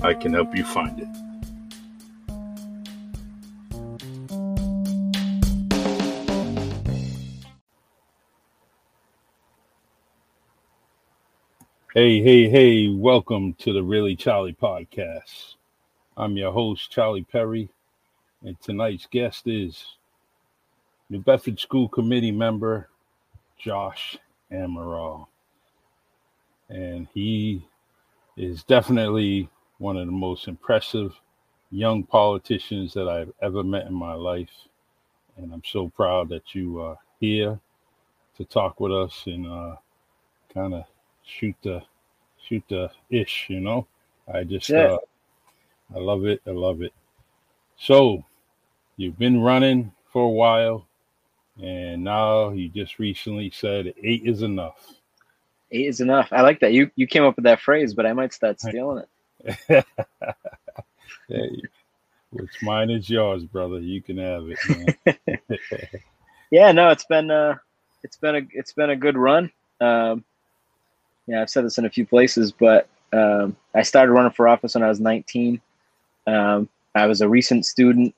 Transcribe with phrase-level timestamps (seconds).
[0.00, 1.08] I can help you find it.
[11.94, 15.56] Hey, hey, hey, welcome to the Really Charlie podcast.
[16.16, 17.68] I'm your host, Charlie Perry,
[18.42, 19.84] and tonight's guest is
[21.10, 22.88] New Bedford School Committee member
[23.58, 24.16] Josh
[24.50, 25.26] Amaral.
[26.70, 27.66] And he
[28.36, 31.12] is definitely one of the most impressive
[31.70, 34.50] young politicians that I've ever met in my life.
[35.36, 37.58] And I'm so proud that you are here
[38.36, 39.76] to talk with us and uh,
[40.52, 40.84] kind of
[41.24, 41.82] shoot the
[42.42, 43.86] shoot the ish, you know.
[44.32, 44.76] I just Yeah.
[44.76, 44.98] uh,
[45.94, 46.40] I love it.
[46.46, 46.92] I love it.
[47.76, 48.24] So
[48.96, 50.86] you've been running for a while,
[51.62, 54.94] and now you just recently said eight is enough.
[55.72, 56.28] Eight is enough.
[56.32, 56.72] I like that.
[56.72, 59.08] You you came up with that phrase, but I might start stealing it.
[61.28, 61.62] hey,
[62.30, 63.80] what's mine is yours, brother.
[63.80, 64.58] You can have it.
[65.06, 65.38] Man.
[66.52, 67.54] Yeah, no, it's been uh
[68.02, 69.50] it's been a it's been a good run.
[69.80, 70.22] Um
[71.26, 74.74] yeah, I've said this in a few places, but um I started running for office
[74.74, 75.58] when I was 19.
[76.26, 78.14] Um I was a recent student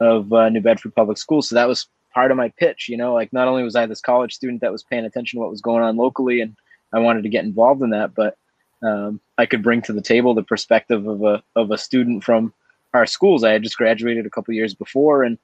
[0.00, 3.12] of uh, New Bedford Public Schools, so that was part of my pitch, you know,
[3.12, 5.60] like not only was I this college student that was paying attention to what was
[5.60, 6.56] going on locally and
[6.94, 8.36] I wanted to get involved in that, but
[8.82, 12.52] um, I could bring to the table the perspective of a of a student from
[12.92, 13.44] our schools.
[13.44, 15.38] I had just graduated a couple years before, and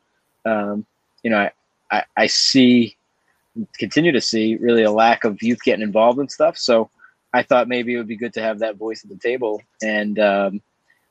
[0.45, 0.87] um,
[1.23, 1.51] you know, I,
[1.91, 2.97] I I see
[3.79, 6.57] continue to see really a lack of youth getting involved in stuff.
[6.57, 6.91] So
[7.33, 9.63] I thought maybe it would be good to have that voice at the table.
[9.83, 10.63] And um,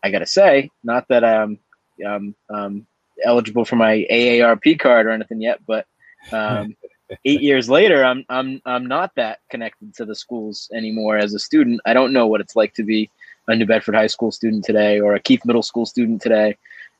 [0.03, 1.59] I got to say, not that I'm,
[2.05, 2.85] I'm, um
[3.23, 5.85] eligible for my AARP card or anything yet, but
[6.31, 6.75] um,
[7.25, 11.39] eight years later, I'm I'm I'm not that connected to the schools anymore as a
[11.39, 11.81] student.
[11.85, 13.09] I don't know what it's like to be
[13.47, 16.57] a New Bedford High School student today or a Keith Middle School student today.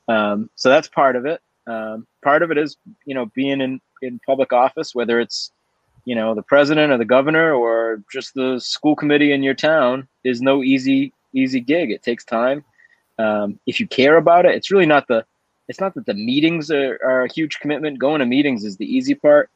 [0.08, 1.42] Um, so that's part of it.
[1.68, 5.52] Um, part of it is you know being in in public office, whether it's
[6.06, 10.08] you know the president or the governor or just the school committee in your town,
[10.24, 11.92] is no easy easy gig.
[11.92, 12.64] It takes time.
[13.20, 15.26] Um, if you care about it, it's really not the
[15.68, 18.00] it's not that the meetings are, are a huge commitment.
[18.00, 19.50] Going to meetings is the easy part.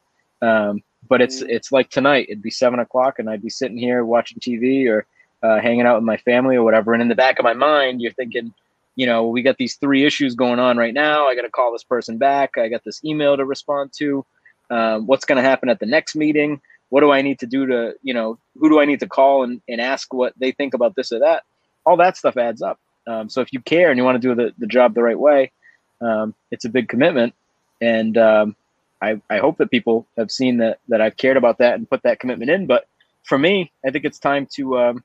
[0.44, 2.26] Um, but it's it's like tonight.
[2.28, 5.06] It'd be seven o'clock, and I'd be sitting here watching TV or
[5.42, 6.92] uh, hanging out with my family or whatever.
[6.92, 8.52] And in the back of my mind, you're thinking,
[8.96, 11.26] you know, we got these three issues going on right now.
[11.26, 12.56] I got to call this person back.
[12.56, 14.24] I got this email to respond to.
[14.70, 16.60] Um, what's going to happen at the next meeting?
[16.88, 19.42] What do I need to do to, you know, who do I need to call
[19.42, 21.42] and, and ask what they think about this or that?
[21.84, 22.78] All that stuff adds up.
[23.06, 25.18] Um, so if you care and you want to do the, the job the right
[25.18, 25.52] way,
[26.00, 27.34] um, it's a big commitment.
[27.80, 28.56] And um,
[29.02, 32.02] I, I hope that people have seen that, that I've cared about that and put
[32.04, 32.66] that commitment in.
[32.66, 32.86] But
[33.22, 35.04] for me, I think it's time to um,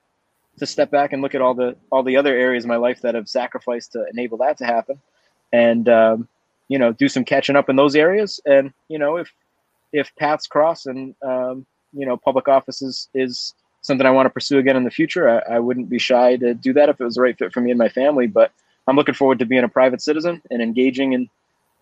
[0.58, 3.00] to step back and look at all the all the other areas of my life
[3.02, 5.00] that have sacrificed to enable that to happen,
[5.52, 6.28] and um,
[6.68, 8.40] you know do some catching up in those areas.
[8.46, 9.32] And you know if
[9.92, 14.30] if paths cross and um, you know public office is, is something I want to
[14.30, 17.04] pursue again in the future, I, I wouldn't be shy to do that if it
[17.04, 18.26] was the right fit for me and my family.
[18.26, 18.52] But
[18.86, 21.28] I'm looking forward to being a private citizen and engaging in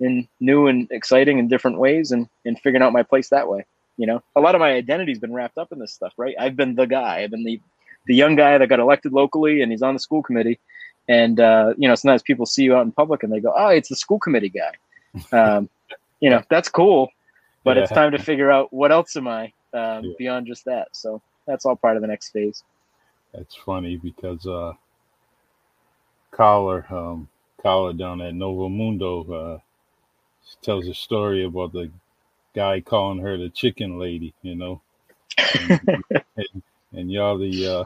[0.01, 3.65] in new and exciting and different ways and and figuring out my place that way.
[3.97, 6.35] You know, a lot of my identity's been wrapped up in this stuff, right?
[6.39, 7.23] I've been the guy.
[7.23, 7.61] I've been the
[8.07, 10.59] the young guy that got elected locally and he's on the school committee.
[11.09, 13.69] And uh, you know, sometimes people see you out in public and they go, "Oh,
[13.69, 14.73] it's the school committee guy."
[15.33, 15.69] Um,
[16.21, 17.09] you know, that's cool,
[17.65, 20.13] but it's time to figure out what else am I um, Yeah.
[20.19, 20.89] beyond just that.
[20.93, 22.63] So that's all part of the next phase.
[23.33, 24.75] That's funny because uh
[26.31, 27.29] Collar, um
[27.63, 29.59] Collar down at Novo Mundo uh
[30.63, 31.91] tells a story about the
[32.55, 34.81] guy calling her the chicken lady, you know.
[35.55, 35.81] And,
[36.37, 36.63] and,
[36.93, 37.85] and y'all the uh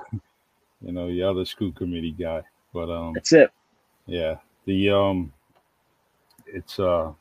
[0.80, 2.42] you know, y'all the school committee guy.
[2.72, 3.50] But um That's it.
[4.06, 4.36] Yeah.
[4.64, 5.32] The um,
[6.46, 7.12] it's uh,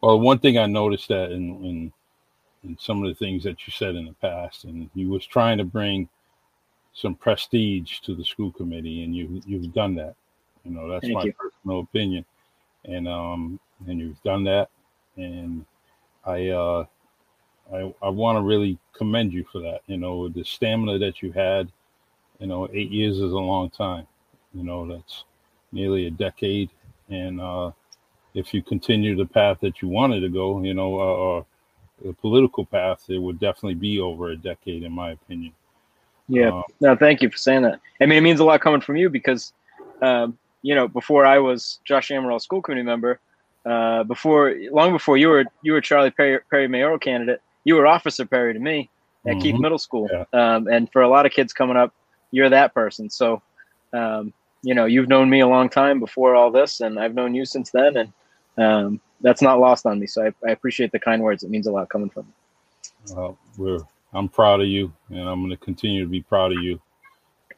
[0.00, 1.92] well, one thing I noticed that in in
[2.64, 5.58] in some of the things that you said in the past, and you was trying
[5.58, 6.08] to bring
[6.92, 10.14] some prestige to the school committee, and you you've done that.
[10.64, 11.32] You know, that's Thank my you.
[11.32, 12.24] personal opinion,
[12.84, 14.68] and um, and you've done that,
[15.16, 15.64] and
[16.24, 16.84] I uh,
[17.72, 19.80] I I want to really commend you for that.
[19.86, 21.70] You know, the stamina that you had.
[22.38, 24.06] You know, eight years is a long time.
[24.54, 25.24] You know, that's
[25.72, 26.70] nearly a decade,
[27.10, 27.72] and uh,
[28.34, 31.46] if you continue the path that you wanted to go, you know, uh, or
[32.04, 35.52] the political path, it would definitely be over a decade, in my opinion.
[36.28, 36.48] Yeah.
[36.48, 37.80] Um, No, thank you for saying that.
[38.00, 39.52] I mean, it means a lot coming from you because,
[40.00, 43.18] um, you know, before I was Josh Amaral school committee member,
[43.66, 47.86] uh, before long before you were you were Charlie Perry, Perry mayoral candidate, you were
[47.86, 48.88] Officer Perry to me
[49.26, 49.60] at Keith Mhm.
[49.60, 50.08] Middle School.
[50.10, 50.24] Yeah.
[50.32, 51.92] Um, and for a lot of kids coming up,
[52.30, 53.10] you're that person.
[53.10, 53.42] So,
[53.92, 57.34] um, you know, you've known me a long time before all this, and I've known
[57.34, 58.12] you since then, and
[58.58, 60.06] um, that's not lost on me.
[60.06, 61.42] So I, I appreciate the kind words.
[61.42, 62.26] It means a lot coming from
[63.08, 63.16] you.
[63.16, 63.80] Uh, we're
[64.12, 66.80] I'm proud of you, and I'm going to continue to be proud of you,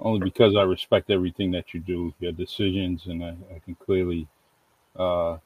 [0.02, 4.26] only because I respect everything that you do, your decisions, and I, I can clearly,
[4.96, 5.38] uh,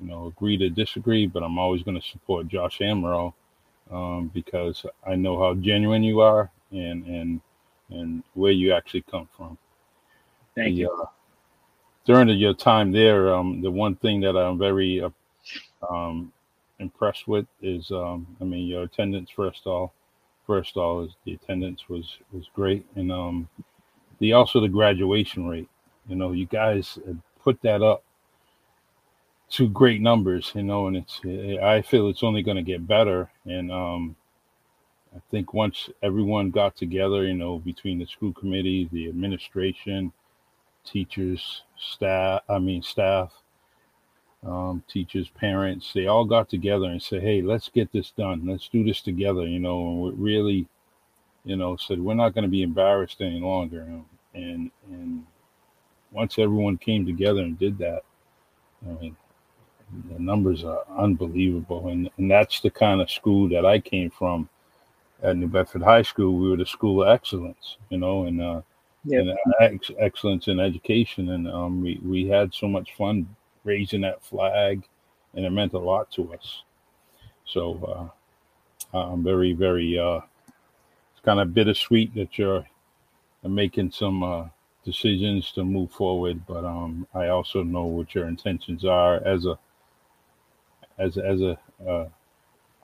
[0.00, 1.26] you know, agree to disagree.
[1.26, 3.32] But I'm always going to support Josh Amaral
[3.90, 7.40] um, because I know how genuine you are, and and
[7.90, 9.56] and where you actually come from.
[10.54, 10.90] Thank The, you.
[11.02, 11.06] uh,
[12.04, 15.10] during the, your time there, um, the one thing that I'm very uh,
[15.88, 16.32] um,
[16.78, 19.94] impressed with is, um, I mean, your attendance first all,
[20.46, 23.48] first of all is the attendance was was great, and um,
[24.22, 25.68] the also the graduation rate.
[26.08, 26.98] You know, you guys
[27.42, 28.04] put that up
[29.50, 30.52] to great numbers.
[30.54, 31.20] You know, and it's
[31.60, 34.16] I feel it's only going to get better, and um,
[35.14, 40.12] I think once everyone got together, you know, between the school committee, the administration,
[40.84, 43.32] teachers, staff, I mean, staff,
[44.46, 48.46] um, teachers, parents, they all got together and said, hey, let's get this done.
[48.46, 50.68] Let's do this together, you know, and we really,
[51.44, 54.02] you know, said we're not going to be embarrassed any longer.
[54.34, 55.24] And, and
[56.10, 58.02] once everyone came together and did that,
[58.86, 59.16] I mean,
[60.10, 61.88] the numbers are unbelievable.
[61.88, 64.48] And, and that's the kind of school that I came from
[65.22, 66.36] at New Bedford High School.
[66.38, 68.62] We were the school of excellence, you know, and, uh,
[69.04, 69.20] Yep.
[69.20, 71.30] and ex- excellence in education.
[71.30, 73.26] And um, we, we had so much fun
[73.64, 74.84] raising that flag,
[75.34, 76.62] and it meant a lot to us.
[77.44, 78.12] So
[78.94, 82.38] uh, I'm very, very, uh, it's kind of bittersweet that
[83.48, 84.44] making some uh,
[84.84, 89.58] decisions to move forward, but um, I also know what your intentions are as a,
[90.98, 92.08] as, as a, uh,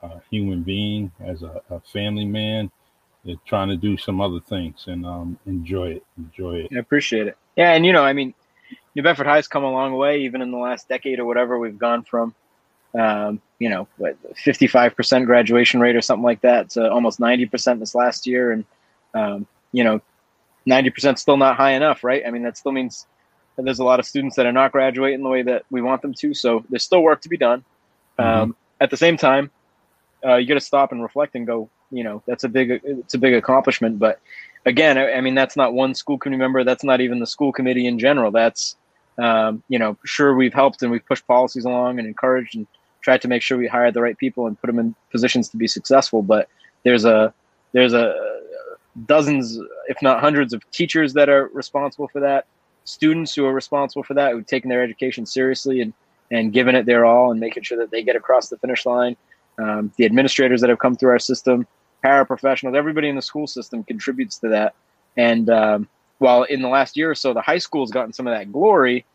[0.01, 2.71] a human being, as a, a family man,
[3.23, 6.03] you're trying to do some other things and um, enjoy it.
[6.17, 6.69] Enjoy it.
[6.73, 7.37] I appreciate it.
[7.57, 8.33] Yeah, and you know, I mean,
[8.95, 11.59] New Bedford High's come a long way, even in the last decade or whatever.
[11.59, 12.33] We've gone from,
[12.97, 17.45] um, you know, what fifty-five percent graduation rate or something like that to almost ninety
[17.45, 18.65] percent this last year, and
[19.13, 20.01] um, you know,
[20.73, 22.23] ninety percent still not high enough, right?
[22.27, 23.05] I mean, that still means
[23.55, 26.01] that there's a lot of students that are not graduating the way that we want
[26.01, 26.33] them to.
[26.33, 27.63] So there's still work to be done.
[28.17, 29.51] Um, at the same time,
[30.25, 31.69] uh, you got to stop and reflect and go.
[31.91, 34.21] You know, that's a big it's a big accomplishment, but
[34.65, 36.63] again, I, I mean, that's not one school committee member.
[36.63, 38.29] That's not even the school committee in general.
[38.29, 38.75] That's,
[39.17, 42.67] um, you know, sure we've helped and we've pushed policies along and encouraged and
[43.01, 45.57] tried to make sure we hired the right people and put them in positions to
[45.57, 46.21] be successful.
[46.21, 46.47] But
[46.83, 47.33] there's a
[47.71, 48.28] there's a
[49.05, 52.45] dozens, if not hundreds, of teachers that are responsible for that.
[52.85, 55.93] Students who are responsible for that, who've taken their education seriously and
[56.31, 59.15] and given it their all and making sure that they get across the finish line.
[59.57, 61.65] Um, the administrators that have come through our system,
[62.03, 64.75] paraprofessionals, everybody in the school system contributes to that.
[65.17, 65.87] And um,
[66.19, 69.05] while in the last year or so, the high school's gotten some of that glory,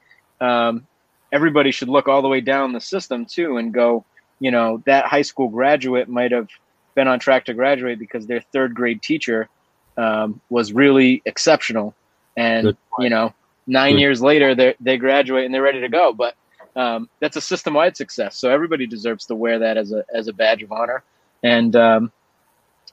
[0.40, 0.86] um,
[1.32, 4.04] everybody should look all the way down the system too and go,
[4.40, 6.48] you know, that high school graduate might have
[6.94, 9.48] been on track to graduate because their third grade teacher
[9.96, 11.94] um, was really exceptional.
[12.36, 13.32] And, you know,
[13.66, 14.00] nine Good.
[14.00, 16.12] years later, they they graduate and they're ready to go.
[16.12, 16.34] But
[16.76, 18.36] um, that's a system-wide success.
[18.36, 21.02] So everybody deserves to wear that as a as a badge of honor.
[21.42, 22.12] And um,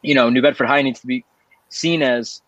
[0.01, 1.25] you know, New Bedford High needs to be
[1.69, 2.41] seen as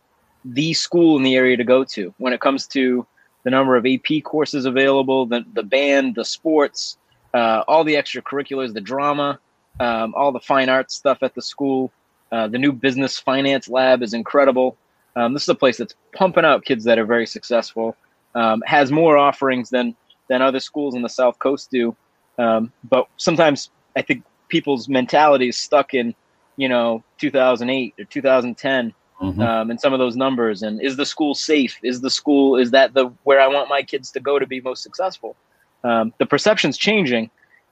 [0.45, 3.05] the school in the area to go to when it comes to
[3.43, 6.97] the number of AP courses available, the the band, the sports,
[7.33, 9.39] uh, all the extracurriculars, the drama,
[9.79, 11.91] um, all the fine arts stuff at the school.
[12.33, 14.75] Uh, the new business finance lab is incredible.
[15.15, 17.95] Um, this is a place that's pumping out kids that are very successful.
[18.33, 19.95] Um, has more offerings than
[20.29, 21.95] than other schools in the South Coast do.
[22.39, 26.15] Um, but sometimes I think people's mentality is stuck in,
[26.57, 29.39] you know, 2008 or 2010, mm-hmm.
[29.39, 30.63] um, and some of those numbers.
[30.63, 31.77] And is the school safe?
[31.83, 34.59] Is the school is that the where I want my kids to go to be
[34.59, 35.35] most successful?
[35.83, 37.29] Um, the perception's changing.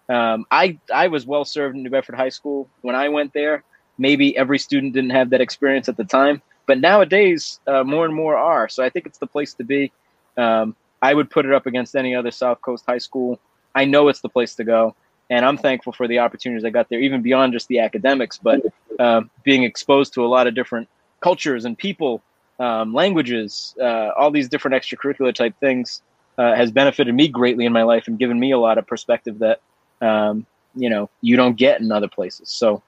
[0.07, 3.63] Um, I I was well served in New Bedford High School when I went there.
[3.97, 8.13] Maybe every student didn't have that experience at the time, but nowadays uh, more and
[8.13, 8.69] more are.
[8.69, 9.91] So I think it's the place to be.
[10.37, 13.39] Um, I would put it up against any other South Coast high school.
[13.73, 14.95] I know it's the place to go,
[15.29, 18.61] and I'm thankful for the opportunities I got there, even beyond just the academics, but
[18.99, 20.87] uh, being exposed to a lot of different
[21.21, 22.21] cultures and people,
[22.59, 26.01] um, languages, uh, all these different extracurricular type things
[26.37, 29.39] uh, has benefited me greatly in my life and given me a lot of perspective
[29.39, 29.61] that
[30.01, 30.45] um,
[30.75, 32.49] you know you don't get in other places.
[32.49, 32.81] So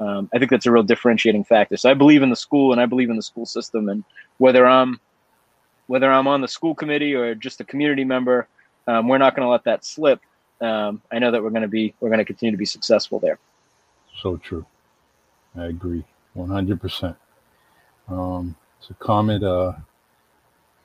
[0.00, 1.76] um, I think that's a real differentiating factor.
[1.76, 4.04] So I believe in the school and I believe in the school system, and
[4.38, 5.00] whether I'm
[5.86, 8.48] whether I'm on the school committee or just a community member,
[8.86, 10.20] um, we're not going to let that slip.
[10.60, 13.18] Um, I know that we're going to be we're going to continue to be successful
[13.18, 13.38] there.
[14.20, 14.66] So true.
[15.56, 17.16] I agree, one hundred percent.
[18.08, 19.44] Um, it's a comment.
[19.44, 19.72] Uh,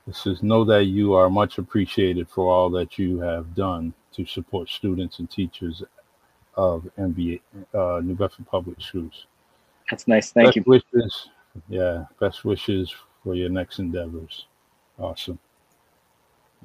[0.08, 4.26] this says, know that you are much appreciated for all that you have done to
[4.26, 5.84] support students and teachers
[6.56, 7.42] of NBA,
[7.74, 9.28] uh, New Bedford Public Schools.
[9.90, 10.32] That's nice.
[10.32, 10.64] Thank best you.
[10.66, 11.30] Wishes,
[11.70, 12.94] yeah, best wishes
[13.24, 14.46] for your next endeavors.
[14.98, 15.40] Awesome.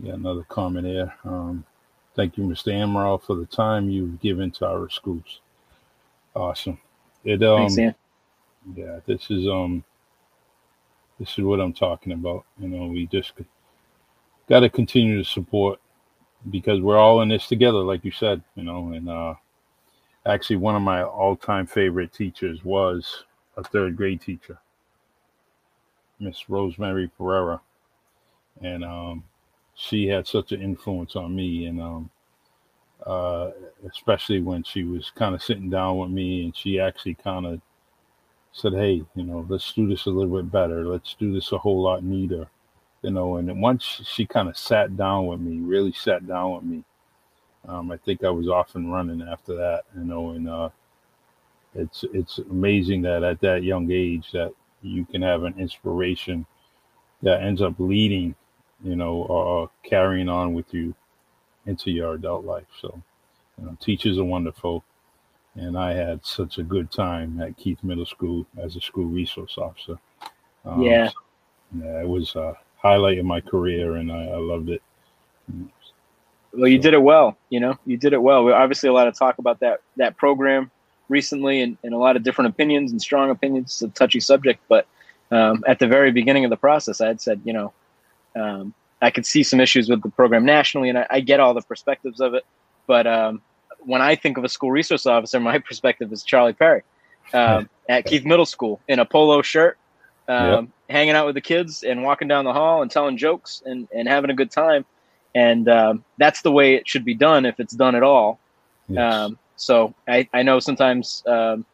[0.02, 1.12] Yeah, another comment here.
[1.25, 1.64] Um,
[2.14, 2.73] thank you, Mr.
[2.73, 5.40] Amaral, for the time you've given to our schools.
[6.35, 6.78] Awesome.
[7.25, 7.97] It um, Thanks,
[8.75, 9.85] yeah, this is um,
[11.19, 12.45] this is what I'm talking about.
[12.59, 13.33] You know, we just
[14.49, 15.81] got to continue to support
[16.50, 18.43] because we're all in this together, like you said.
[18.55, 19.35] You know, and uh,
[20.26, 23.25] actually, one of my all-time favorite teachers was
[23.56, 24.59] a third grade teacher,
[26.18, 27.61] Miss Rosemary Pereira,
[28.62, 29.25] and um,
[29.75, 32.11] she had such an influence on me, and um,
[33.06, 33.50] uh,
[33.90, 37.61] especially when she was kind of sitting down with me, and she actually kind of
[38.52, 40.87] said, "Hey, you know, let's do this a little bit better.
[40.87, 42.49] Let's do this a whole lot neater."
[43.02, 46.64] You know, and once she kind of sat down with me, really sat down with
[46.64, 46.85] me,
[47.68, 49.82] um, I think I was off and running after that.
[49.96, 50.68] You know, and uh,
[51.75, 56.46] it's it's amazing that at that young age that you can have an inspiration
[57.23, 58.35] that ends up leading,
[58.85, 60.94] you know, or carrying on with you
[61.66, 62.66] into your adult life.
[62.80, 63.02] So,
[63.58, 64.85] you know, teachers are wonderful
[65.56, 69.56] and I had such a good time at Keith Middle School as a school resource
[69.58, 69.99] officer.
[70.64, 71.08] Um, yeah.
[71.08, 71.14] So,
[71.78, 74.82] yeah, it was a highlight of my career, and I, I loved it.
[76.56, 77.36] Well, you did it well.
[77.50, 78.44] You know, you did it well.
[78.44, 80.70] We obviously a lot of talk about that that program
[81.08, 83.66] recently, and, and a lot of different opinions and strong opinions.
[83.66, 84.86] It's a touchy subject, but
[85.30, 87.72] um, at the very beginning of the process, I had said, you know,
[88.34, 91.54] um, I could see some issues with the program nationally, and I, I get all
[91.54, 92.44] the perspectives of it,
[92.86, 93.42] but um,
[93.80, 96.82] when I think of a school resource officer, my perspective is Charlie Perry
[97.32, 99.78] um, at Keith Middle School in a polo shirt,
[100.28, 100.64] um, yep.
[100.90, 104.08] hanging out with the kids and walking down the hall and telling jokes and, and
[104.08, 104.84] having a good time.
[105.37, 108.40] And um, that's the way it should be done if it's done at all.
[108.88, 109.14] Yes.
[109.14, 111.64] Um, so I, I know sometimes, um,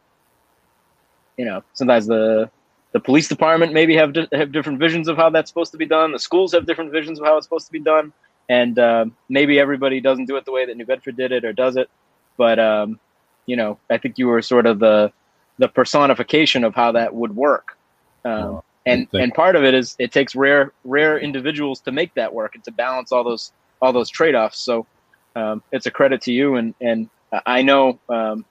[1.37, 2.49] you know, sometimes the
[2.91, 5.85] the police department maybe have di- have different visions of how that's supposed to be
[5.85, 6.11] done.
[6.11, 8.13] The schools have different visions of how it's supposed to be done
[8.49, 11.53] and um, maybe everybody doesn't do it the way that New Bedford did it or
[11.53, 11.89] does it,
[12.37, 12.99] but um,
[13.45, 15.11] you know, I think you were sort of the
[15.59, 17.77] the personification of how that would work.
[18.25, 22.33] Um, and and part of it is it takes rare rare individuals to make that
[22.33, 24.59] work and to balance all those all those trade offs.
[24.59, 24.85] So
[25.35, 27.09] um, it's a credit to you, and and
[27.45, 28.45] I know um,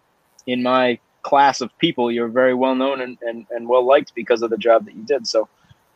[0.47, 4.43] in my class of people you're very well known and, and, and well liked because
[4.43, 5.27] of the job that you did.
[5.27, 5.49] So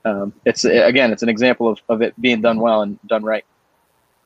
[0.05, 3.45] um, it's again it's an example of, of it being done well and done right.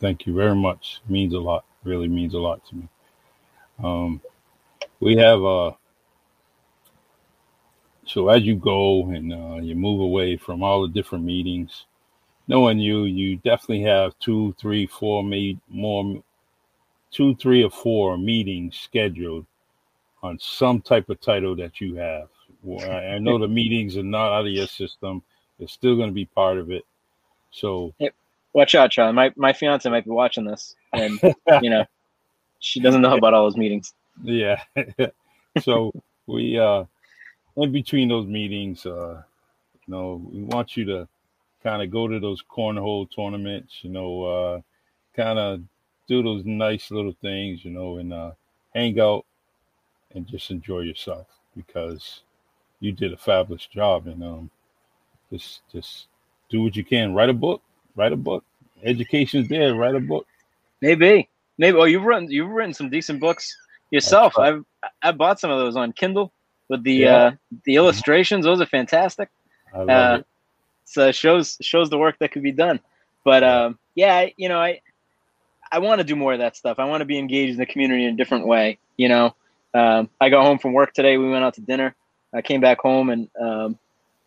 [0.00, 1.00] Thank you very much.
[1.08, 1.64] Means a lot.
[1.84, 2.88] Really means a lot to me.
[3.82, 4.20] Um,
[4.98, 5.72] we have uh,
[8.12, 11.86] so as you go and uh, you move away from all the different meetings,
[12.48, 16.20] knowing you, you definitely have two, three, four, made more,
[17.12, 19.46] two, three, or four meetings scheduled
[20.24, 22.28] on some type of title that you have.
[22.64, 25.22] Well, I know the meetings are not out of your system;
[25.60, 26.82] it's still going to be part of it.
[27.52, 27.94] So,
[28.52, 29.12] watch out, Charlie.
[29.12, 31.20] My my fiance might be watching this, and
[31.62, 31.84] you know,
[32.58, 33.94] she doesn't know about all those meetings.
[34.20, 34.60] Yeah.
[35.62, 35.92] so
[36.26, 36.84] we uh
[37.62, 39.22] in between those meetings, uh,
[39.86, 41.08] you know, we want you to
[41.62, 44.60] kind of go to those cornhole tournaments, you know, uh
[45.14, 45.60] kind of
[46.08, 48.32] do those nice little things, you know, and uh
[48.74, 49.24] hang out
[50.14, 51.26] and just enjoy yourself
[51.56, 52.20] because
[52.80, 54.50] you did a fabulous job and um
[55.30, 56.06] just just
[56.48, 57.14] do what you can.
[57.14, 57.62] Write a book,
[57.96, 58.44] write a book.
[58.82, 59.74] Education's there.
[59.74, 60.26] Write a book.
[60.80, 61.76] Maybe, maybe.
[61.76, 63.54] Oh, you've written you've written some decent books
[63.90, 64.38] yourself.
[64.38, 64.64] I've
[65.02, 66.32] I bought some of those on Kindle
[66.70, 67.16] with the yeah.
[67.16, 67.30] uh,
[67.64, 68.46] the illustrations.
[68.46, 69.28] Those are fantastic.
[69.74, 70.22] Uh,
[70.84, 72.80] so it shows shows the work that could be done.
[73.24, 74.80] But um, yeah, I, you know, I
[75.70, 76.78] I want to do more of that stuff.
[76.78, 78.78] I want to be engaged in the community in a different way.
[78.96, 79.34] You know,
[79.74, 81.18] um, I got home from work today.
[81.18, 81.94] We went out to dinner.
[82.32, 83.78] I came back home, and um,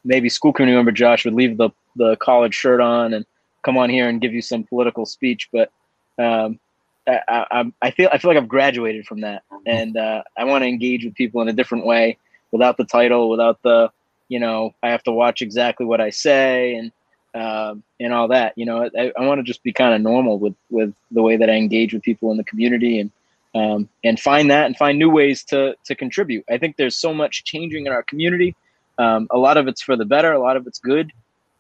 [0.03, 3.25] maybe school committee member Josh would leave the the college shirt on and
[3.63, 5.50] come on here and give you some political speech.
[5.51, 5.71] But
[6.19, 6.59] um,
[7.07, 10.63] I, I, I feel I feel like I've graduated from that, and uh, I want
[10.63, 12.17] to engage with people in a different way,
[12.53, 13.91] without the title, without the
[14.29, 16.91] you know I have to watch exactly what I say and
[17.36, 18.53] um, and all that.
[18.55, 21.36] You know, I, I want to just be kind of normal with with the way
[21.36, 23.12] that I engage with people in the community and
[23.55, 26.45] um, and find that and find new ways to to contribute.
[26.50, 28.55] I think there's so much changing in our community.
[28.98, 31.12] Um, a lot of it's for the better, a lot of it's good,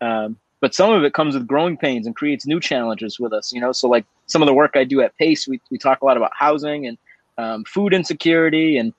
[0.01, 3.51] um, but some of it comes with growing pains and creates new challenges with us.
[3.51, 6.01] You know, so like some of the work I do at Pace, we we talk
[6.01, 6.97] a lot about housing and
[7.39, 8.93] um, food insecurity and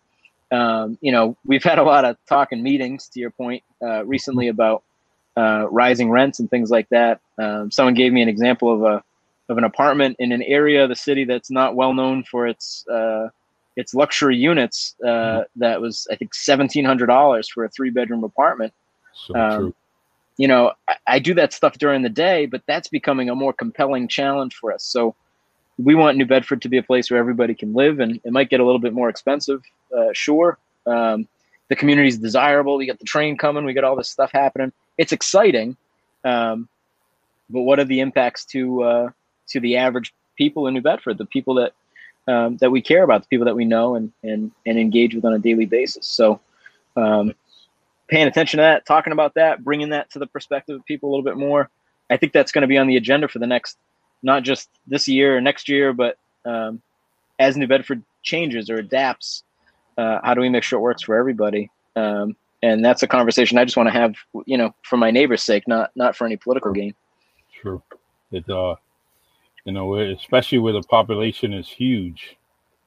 [0.58, 4.00] um, you know, we've had a lot of talk and meetings, to your point, uh,
[4.14, 4.80] recently about
[5.37, 7.20] uh, rising rents and things like that.
[7.44, 8.96] Um, someone gave me an example of a
[9.50, 12.87] of an apartment in an area of the city that's not well known for its
[12.88, 13.28] uh,
[13.76, 14.94] its luxury units.
[15.11, 18.73] Uh, That was, I think, seventeen hundred dollars for a three bedroom apartment.
[19.26, 19.75] So um, true.
[20.37, 23.52] You know, I, I do that stuff during the day, but that's becoming a more
[23.52, 24.84] compelling challenge for us.
[24.84, 25.14] So
[25.78, 28.50] we want New Bedford to be a place where everybody can live, and it might
[28.50, 29.62] get a little bit more expensive,
[29.96, 30.58] uh, sure.
[30.86, 31.26] Um,
[31.68, 32.76] the community is desirable.
[32.76, 33.64] We got the train coming.
[33.64, 34.72] We got all this stuff happening.
[34.98, 35.76] It's exciting,
[36.24, 36.68] um,
[37.50, 39.10] but what are the impacts to uh,
[39.48, 41.72] to the average people in New Bedford, the people that
[42.28, 45.24] um, that we care about, the people that we know and and and engage with
[45.24, 46.06] on a daily basis?
[46.06, 46.40] So,
[46.96, 47.34] um,
[48.08, 51.10] paying attention to that, talking about that, bringing that to the perspective of people a
[51.10, 51.70] little bit more.
[52.10, 53.78] I think that's going to be on the agenda for the next,
[54.24, 56.82] not just this year or next year, but um,
[57.38, 59.44] as New Bedford changes or adapts,
[59.98, 61.70] uh, how do we make sure it works for everybody?
[61.94, 64.14] Um, and that's a conversation I just want to have,
[64.46, 66.94] you know, for my neighbor's sake, not not for any political gain.
[67.60, 67.82] True.
[68.32, 68.76] It uh,
[69.64, 72.36] you know, especially where the population is huge,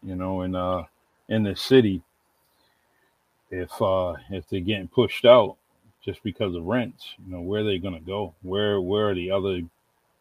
[0.04, 0.84] you know, in uh,
[1.30, 2.02] in the city.
[3.52, 5.58] If uh, if they're getting pushed out
[6.04, 8.34] just because of rents, you know, where are they gonna go?
[8.42, 9.62] Where where are the other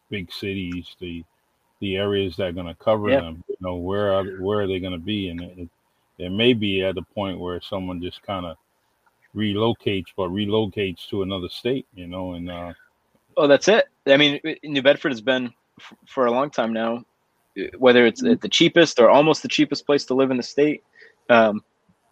[0.09, 1.23] big cities, the
[1.79, 3.17] the areas that are gonna cover Yeah.
[3.17, 3.43] them?
[3.49, 5.29] You know, where are where are they gonna be?
[5.29, 5.69] And it,
[6.17, 8.57] it may be at a point where someone just kind of
[9.35, 12.73] relocates, but relocates to another state, you know, and uh,
[13.37, 13.85] Oh, that's it.
[14.07, 17.03] I mean, New Bedford has been f- for a long time now,
[17.77, 18.35] whether it's Mm-hmm.
[18.41, 20.83] the cheapest or almost the cheapest place to live in the state.
[21.29, 21.61] Um,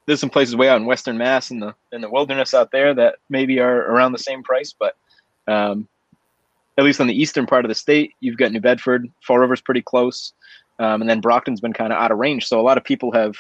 [0.05, 2.93] there's some places way out in Western Mass in the in the wilderness out there
[2.93, 4.95] that maybe are around the same price, but
[5.47, 5.88] um,
[6.77, 9.09] at least on the eastern part of the state, you've got New Bedford.
[9.21, 10.33] Fall River's pretty close,
[10.79, 12.47] um, and then Brockton's been kind of out of range.
[12.47, 13.38] So a lot of people have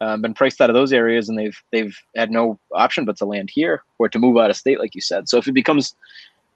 [0.00, 3.26] um, been priced out of those areas, and they've they've had no option but to
[3.26, 5.28] land here or to move out of state, like you said.
[5.28, 5.94] So if it becomes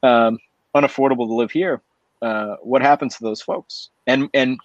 [0.02, 0.38] um,
[0.74, 1.82] unaffordable to live here,
[2.22, 3.90] uh, what happens to those folks?
[4.06, 4.58] And and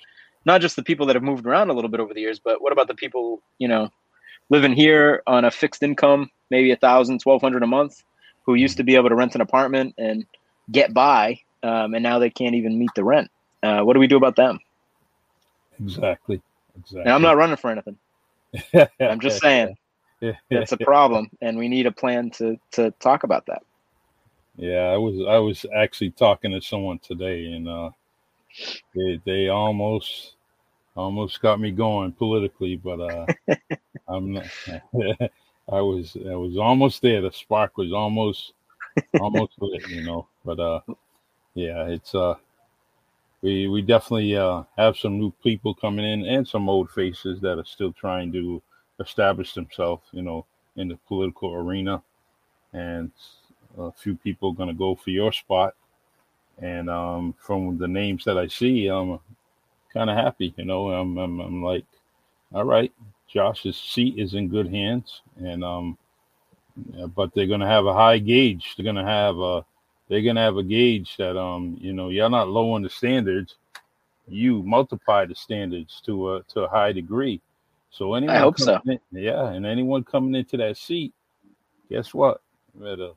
[0.45, 2.61] not just the people that have moved around a little bit over the years, but
[2.61, 3.91] what about the people you know
[4.49, 8.01] living here on a fixed income, maybe a thousand, twelve hundred a month,
[8.45, 10.25] who used to be able to rent an apartment and
[10.71, 13.29] get by, um, and now they can't even meet the rent.
[13.61, 14.59] Uh, what do we do about them?
[15.81, 16.41] exactly,
[16.77, 17.01] exactly.
[17.01, 17.97] And I'm not running for anything.
[18.99, 19.77] I'm just saying
[20.21, 23.63] it's a problem, and we need a plan to to talk about that.
[24.57, 27.89] Yeah, I was I was actually talking to someone today, and uh,
[28.95, 30.35] they they almost
[30.95, 33.25] almost got me going politically, but uh,
[34.07, 34.45] I'm not.
[35.71, 37.21] I was I was almost there.
[37.21, 38.53] The spark was almost
[39.19, 40.27] almost lit, you know.
[40.43, 40.79] But uh,
[41.59, 42.35] yeah, it's uh,
[43.41, 47.57] we we definitely uh have some new people coming in and some old faces that
[47.59, 48.61] are still trying to
[48.99, 50.45] establish themselves, you know,
[50.75, 52.01] in the political arena,
[52.73, 53.11] and
[53.77, 55.73] a few people going to go for your spot.
[56.61, 59.19] And um, from the names that I see, I'm
[59.93, 60.53] kind of happy.
[60.57, 61.85] You know, I'm, I'm, I'm like,
[62.53, 62.91] all right,
[63.33, 65.97] Josh's seat is in good hands, and um,
[67.15, 68.75] but they're going to have a high gauge.
[68.75, 69.65] They're going to have a,
[70.09, 72.89] they're going to have a gauge that um, you know, y'all not low on the
[72.89, 73.55] standards.
[74.27, 77.41] You multiply the standards to a to a high degree.
[77.91, 78.79] So anyone, I hope so.
[78.85, 81.13] in- yeah, and anyone coming into that seat,
[81.89, 82.41] guess what?
[82.75, 83.11] Better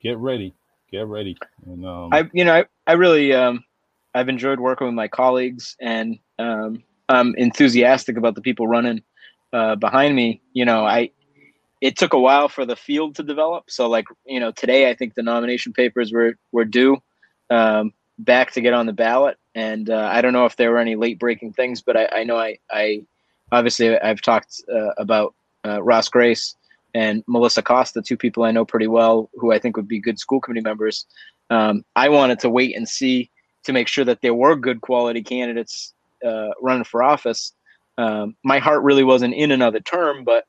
[0.00, 0.54] get ready,
[0.90, 1.36] get ready.
[1.66, 3.64] And um, I you know I, I really um
[4.14, 9.02] I've enjoyed working with my colleagues and um I'm enthusiastic about the people running
[9.52, 10.40] uh behind me.
[10.52, 11.10] You know, I
[11.80, 13.70] it took a while for the field to develop.
[13.70, 16.98] So like, you know, today I think the nomination papers were were due
[17.50, 20.78] um back to get on the ballot and uh, I don't know if there were
[20.78, 23.04] any late breaking things, but I, I know I I
[23.50, 25.34] obviously I've talked uh, about
[25.66, 26.54] uh, Ross Grace
[26.94, 30.18] and Melissa Costa, two people I know pretty well, who I think would be good
[30.18, 31.06] school committee members.
[31.50, 33.30] Um, I wanted to wait and see
[33.64, 35.92] to make sure that there were good quality candidates
[36.24, 37.52] uh, running for office.
[37.98, 40.44] Um, my heart really wasn't in another term, but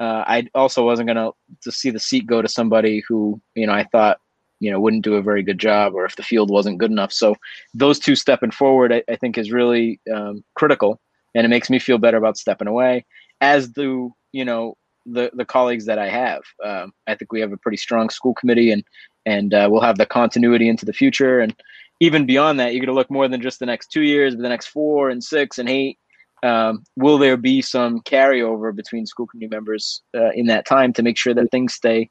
[0.00, 3.72] uh, I also wasn't going to see the seat go to somebody who you know
[3.72, 4.18] I thought
[4.60, 7.12] you know wouldn't do a very good job or if the field wasn't good enough.
[7.12, 7.36] So
[7.74, 11.00] those two stepping forward, I, I think, is really um, critical,
[11.34, 13.04] and it makes me feel better about stepping away.
[13.40, 14.76] As do you know
[15.06, 16.42] the the colleagues that I have.
[16.64, 18.84] Um, I think we have a pretty strong school committee, and
[19.26, 21.40] and uh, we'll have the continuity into the future.
[21.40, 21.54] And
[22.00, 24.42] even beyond that, you're going to look more than just the next two years, but
[24.42, 25.98] the next four and six and eight.
[26.44, 31.02] Um, will there be some carryover between school committee members uh, in that time to
[31.02, 32.10] make sure that things stay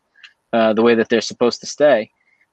[0.52, 2.10] uh, the way that they're supposed to stay?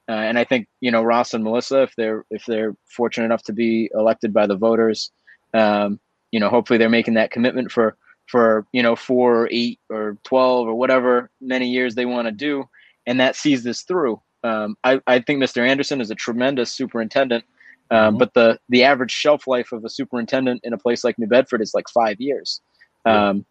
[0.08, 3.42] Uh, and I think you know Ross and Melissa, if they're if they're fortunate enough
[3.44, 5.10] to be elected by the voters,
[5.54, 5.98] um,
[6.30, 10.18] you know, hopefully they're making that commitment for for you know four or eight or
[10.22, 12.64] twelve or whatever many years they want to do,
[13.06, 14.20] and that sees this through.
[14.42, 15.66] Um, I, I think Mr.
[15.66, 17.44] Anderson is a tremendous superintendent,
[17.90, 21.26] um, but the the average shelf life of a superintendent in a place like New
[21.26, 22.60] Bedford is like five years.
[23.04, 23.44] Um,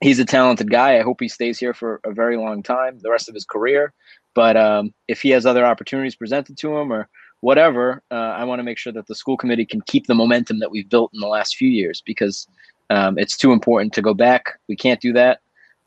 [0.00, 0.98] he's a talented guy.
[0.98, 3.92] I hope he stays here for a very long time, the rest of his career.
[4.34, 7.08] But um, if he has other opportunities presented to him or
[7.40, 10.58] whatever, uh, I want to make sure that the school committee can keep the momentum
[10.58, 12.46] that we've built in the last few years because
[12.90, 14.58] um, it's too important to go back.
[14.68, 15.40] We can't do that.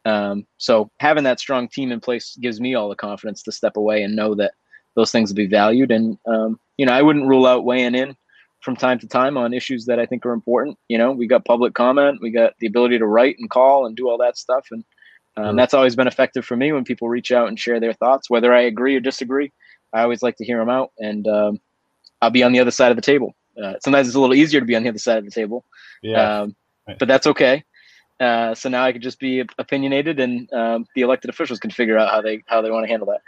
[0.06, 3.78] Um, so having that strong team in place gives me all the confidence to step
[3.78, 4.54] away and know that
[4.96, 5.92] those things will be valued.
[5.92, 8.16] And um, you know, I wouldn't rule out weighing in
[8.62, 10.78] from time to time on issues that I think are important.
[10.88, 13.96] You know, we got public comment, we got the ability to write and call and
[13.96, 14.84] do all that stuff, and
[15.38, 18.30] um, that's always been effective for me when people reach out and share their thoughts,
[18.30, 19.52] whether I agree or disagree.
[19.94, 21.60] I always like to hear them out, and um,
[22.22, 23.36] I'll be on the other side of the table.
[23.62, 25.66] Uh, sometimes it's a little easier to be on the other side of the table,
[26.02, 26.42] yeah.
[26.42, 26.56] Um,
[26.98, 27.64] but that's okay.
[28.20, 31.98] Uh, so now I could just be opinionated, and um, the elected officials can figure
[31.98, 33.22] out how they how they want to handle that.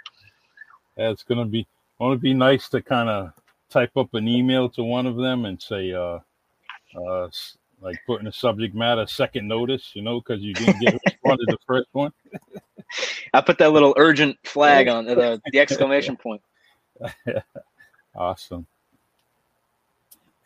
[1.09, 1.67] It's gonna be.
[1.99, 3.31] To be nice to kind of
[3.69, 6.17] type up an email to one of them and say, uh,
[6.99, 7.29] uh,
[7.79, 11.51] like putting a subject matter second notice, you know, because you didn't get responded to
[11.51, 12.11] the first one.
[13.33, 16.41] I put that little urgent flag on the the exclamation point.
[18.15, 18.65] awesome.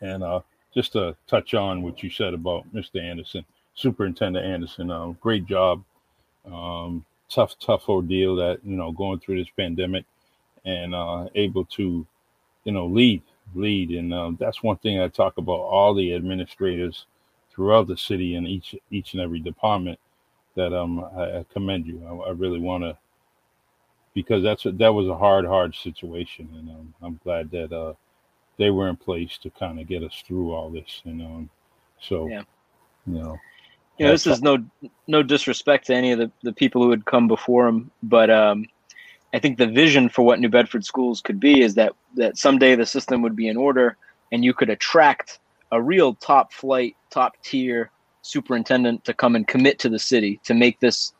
[0.00, 0.40] And uh,
[0.74, 3.02] just to touch on what you said about Mr.
[3.02, 4.90] Anderson, Superintendent Anderson.
[4.90, 5.82] Uh, great job.
[6.44, 10.04] Um, tough, tough ordeal that you know going through this pandemic,
[10.66, 12.06] and uh, able to,
[12.64, 13.22] you know, lead,
[13.54, 15.60] lead, and uh, that's one thing I talk about.
[15.60, 17.06] All the administrators
[17.50, 19.98] throughout the city and each each and every department
[20.56, 22.02] that um I, I commend you.
[22.06, 22.98] I, I really want to
[24.16, 27.92] because that's a, that was a hard, hard situation, and um, I'm glad that uh,
[28.56, 31.02] they were in place to kind of get us through all this.
[31.04, 31.50] And um,
[32.00, 32.42] so, yeah.
[33.06, 33.36] you know,
[33.98, 34.64] you know, this is no
[35.06, 38.66] no disrespect to any of the, the people who had come before him, but um,
[39.34, 42.74] I think the vision for what New Bedford schools could be is that that someday
[42.74, 43.96] the system would be in order
[44.32, 45.38] and you could attract
[45.72, 47.90] a real top flight, top tier
[48.22, 51.12] superintendent to come and commit to the city to make this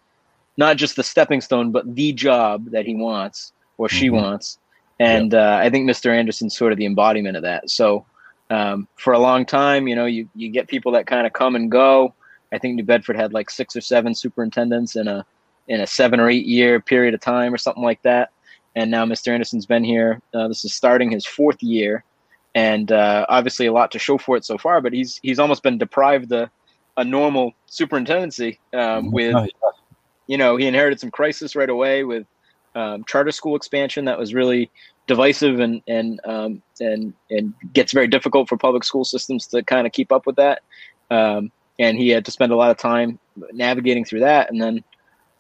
[0.57, 4.17] not just the stepping stone, but the job that he wants or she mm-hmm.
[4.17, 4.59] wants.
[4.99, 5.43] And yep.
[5.43, 6.11] uh, I think Mr.
[6.11, 7.71] Anderson's sort of the embodiment of that.
[7.71, 8.07] So
[8.49, 11.57] um, for a long time, you know, you, you get people that kind of come
[11.57, 12.15] and go.
[12.53, 15.27] I think New Bedford had like six or seven superintendents in a
[15.69, 18.31] in a seven or eight year period of time or something like that.
[18.75, 19.29] And now Mr.
[19.29, 20.21] Anderson's been here.
[20.35, 22.05] Uh, this is starting his fourth year,
[22.55, 24.81] and uh, obviously a lot to show for it so far.
[24.81, 26.51] But he's he's almost been deprived a,
[26.97, 29.35] a normal superintendency um, with,
[30.27, 32.27] you know, he inherited some crisis right away with
[32.75, 34.71] um, charter school expansion that was really
[35.07, 39.87] divisive and and um, and and gets very difficult for public school systems to kind
[39.87, 40.61] of keep up with that.
[41.11, 43.19] Um, and he had to spend a lot of time
[43.53, 44.51] navigating through that.
[44.51, 44.83] And then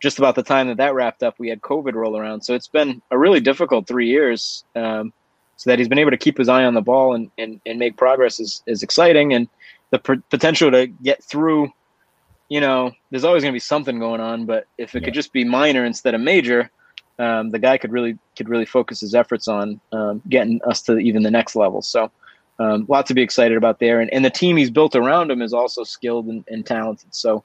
[0.06, 2.42] just about the time that that wrapped up, we had COVID roll around.
[2.42, 4.62] So it's been a really difficult three years.
[4.76, 5.12] Um,
[5.56, 7.76] so that he's been able to keep his eye on the ball and, and, and
[7.80, 9.34] make progress is, is exciting.
[9.34, 9.48] And
[9.90, 11.72] the pr- potential to get through,
[12.48, 15.06] you know, there's always going to be something going on, but if it yeah.
[15.06, 16.70] could just be minor instead of major,
[17.18, 20.98] um, the guy could really could really focus his efforts on um, getting us to
[20.98, 21.82] even the next level.
[21.82, 22.12] So
[22.60, 24.00] um, lot to be excited about there.
[24.00, 27.12] And, and the team he's built around him is also skilled and, and talented.
[27.12, 27.42] So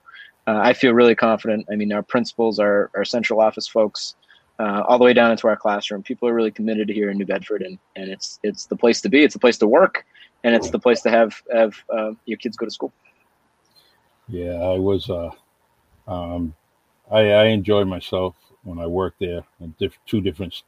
[0.52, 1.66] uh, I feel really confident.
[1.72, 4.16] I mean, our principals, our, our central office folks,
[4.60, 7.26] uh, all the way down into our classroom, people are really committed here in New
[7.26, 9.24] Bedford, and, and it's it's the place to be.
[9.24, 10.06] It's the place to work,
[10.44, 12.92] and it's the place to have have uh, your kids go to school.
[14.28, 15.10] Yeah, I was.
[15.10, 15.32] Uh,
[16.08, 16.54] um,
[17.10, 20.64] I, I enjoyed myself when I worked there at diff- two different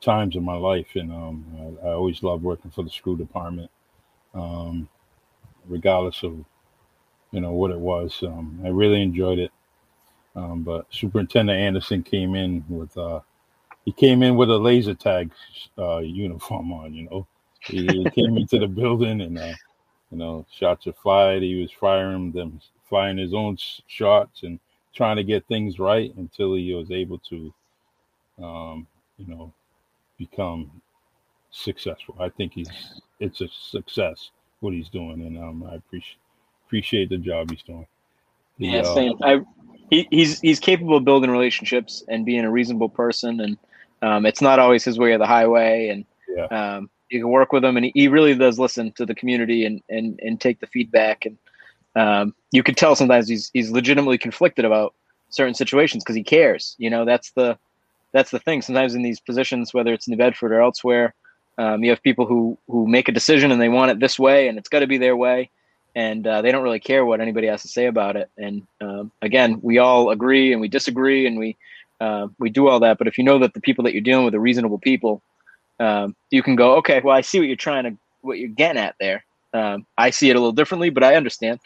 [0.00, 3.70] times in my life, and um, I, I, always loved working for the school department,
[4.34, 4.88] um,
[5.68, 6.44] regardless of
[7.32, 8.22] you know what it was.
[8.24, 9.52] Um, I really enjoyed it,
[10.36, 13.20] Um, but Superintendent Anderson came in with uh,
[13.84, 15.32] he came in with a laser tag
[15.78, 16.94] uh, uniform on.
[16.94, 17.28] You know,
[17.68, 19.56] he, he came into the building and uh,
[20.12, 21.42] you know shots were fired.
[21.42, 24.60] He was firing them, firing his own shots and
[24.94, 27.54] trying to get things right until he was able to,
[28.42, 28.86] um,
[29.18, 29.52] you know,
[30.18, 30.70] become
[31.52, 32.16] successful.
[32.20, 32.70] I think he's
[33.20, 36.21] it's a success what he's doing, and um, I appreciate
[36.72, 37.86] appreciate the job he's doing.
[38.58, 39.12] The, yeah, uh.
[39.22, 39.40] I
[39.90, 43.58] he, he's he's capable of building relationships and being a reasonable person, and
[44.00, 46.46] um, it's not always his way or the highway, and yeah.
[46.46, 49.66] um, you can work with him, and he, he really does listen to the community
[49.66, 51.36] and and and take the feedback, and
[51.94, 54.94] um, you can tell sometimes he's he's legitimately conflicted about
[55.28, 56.74] certain situations because he cares.
[56.78, 57.58] You know, that's the
[58.12, 58.62] that's the thing.
[58.62, 61.14] Sometimes in these positions, whether it's New Bedford or elsewhere,
[61.58, 64.48] um, you have people who who make a decision and they want it this way,
[64.48, 65.50] and it's got to be their way,
[65.94, 68.30] and uh, they don't really care what anybody has to say about it.
[68.38, 71.56] And um, again, we all agree and we disagree, and we
[72.00, 72.98] uh, we do all that.
[72.98, 75.22] But if you know that the people that you're dealing with are reasonable people,
[75.78, 78.80] um, you can go, okay, well, I see what you're trying to what you're getting
[78.80, 79.24] at there.
[79.54, 81.60] Um, I see it a little differently, but I understand,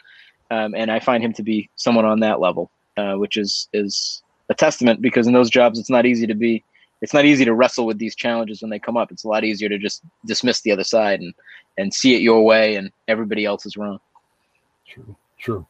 [0.51, 4.21] um, and I find him to be someone on that level, uh, which is is
[4.49, 6.63] a testament because in those jobs, it's not easy to be
[7.01, 9.11] it's not easy to wrestle with these challenges when they come up.
[9.11, 11.33] It's a lot easier to just dismiss the other side and
[11.77, 13.99] and see it your way, and everybody else is wrong.
[14.87, 15.67] True, true.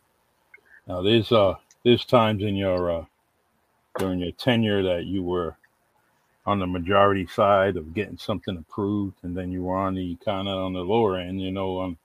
[0.88, 3.06] Now there's uh there's times in your uh
[3.98, 5.58] during your tenure that you were
[6.46, 10.48] on the majority side of getting something approved, and then you were on the kind
[10.48, 11.98] of on the lower end, you know, on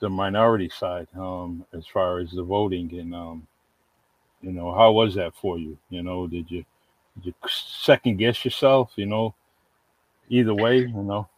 [0.00, 3.46] the minority side, um, as far as the voting, and um,
[4.42, 5.78] you know, how was that for you?
[5.90, 6.64] You know, did you
[7.22, 9.34] you second guess yourself, you know,
[10.28, 11.28] either way, you know.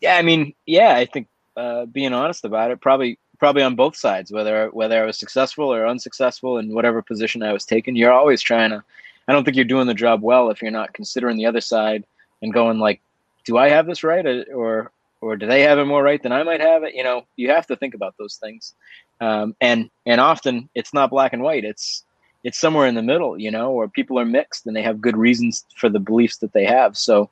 [0.00, 3.96] Yeah, I mean, yeah, I think uh, being honest about it, probably probably on both
[3.96, 8.12] sides, whether whether I was successful or unsuccessful in whatever position I was taking, you're
[8.12, 8.82] always trying to.
[9.28, 12.04] I don't think you're doing the job well if you're not considering the other side
[12.42, 13.00] and going like,
[13.44, 16.42] do I have this right, or or do they have it more right than I
[16.42, 16.94] might have it?
[16.94, 18.74] You know, you have to think about those things,
[19.20, 21.64] um, and and often it's not black and white.
[21.64, 22.04] It's
[22.46, 25.16] it's somewhere in the middle, you know, or people are mixed and they have good
[25.16, 26.96] reasons for the beliefs that they have.
[26.96, 27.28] So,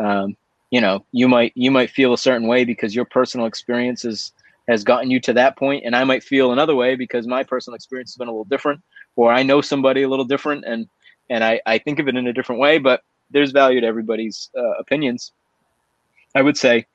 [0.00, 0.36] um,
[0.72, 4.32] you know, you might you might feel a certain way because your personal experiences
[4.68, 7.74] has gotten you to that point, and I might feel another way because my personal
[7.74, 8.80] experience has been a little different,
[9.14, 10.86] or I know somebody a little different, and
[11.30, 12.78] and I, I think of it in a different way.
[12.78, 15.32] But there's value to everybody's uh, opinions.
[16.34, 16.86] I would say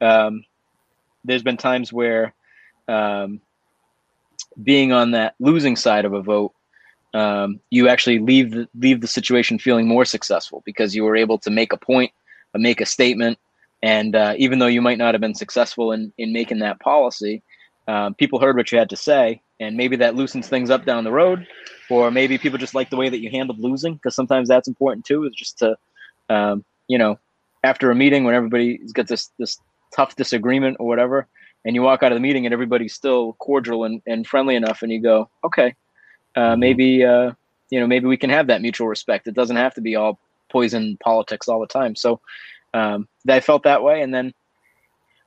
[0.00, 0.44] um,
[1.24, 2.34] there's been times where
[2.88, 3.40] um,
[4.62, 6.52] being on that losing side of a vote
[7.14, 11.38] um, you actually leave the, leave the situation feeling more successful because you were able
[11.38, 12.12] to make a point,
[12.54, 13.38] uh, make a statement,
[13.86, 17.42] and uh, even though you might not have been successful in in making that policy,
[17.86, 21.04] um, people heard what you had to say, and maybe that loosens things up down
[21.04, 21.46] the road,
[21.88, 25.04] or maybe people just like the way that you handled losing because sometimes that's important
[25.04, 25.22] too.
[25.22, 25.76] Is just to,
[26.28, 27.16] um, you know,
[27.62, 29.56] after a meeting when everybody's got this this
[29.94, 31.28] tough disagreement or whatever,
[31.64, 34.82] and you walk out of the meeting and everybody's still cordial and, and friendly enough,
[34.82, 35.76] and you go, okay,
[36.34, 36.60] uh, mm-hmm.
[36.60, 37.30] maybe uh,
[37.70, 39.28] you know maybe we can have that mutual respect.
[39.28, 40.18] It doesn't have to be all
[40.50, 41.94] poison politics all the time.
[41.94, 42.20] So
[42.76, 44.34] um, I felt that way, and then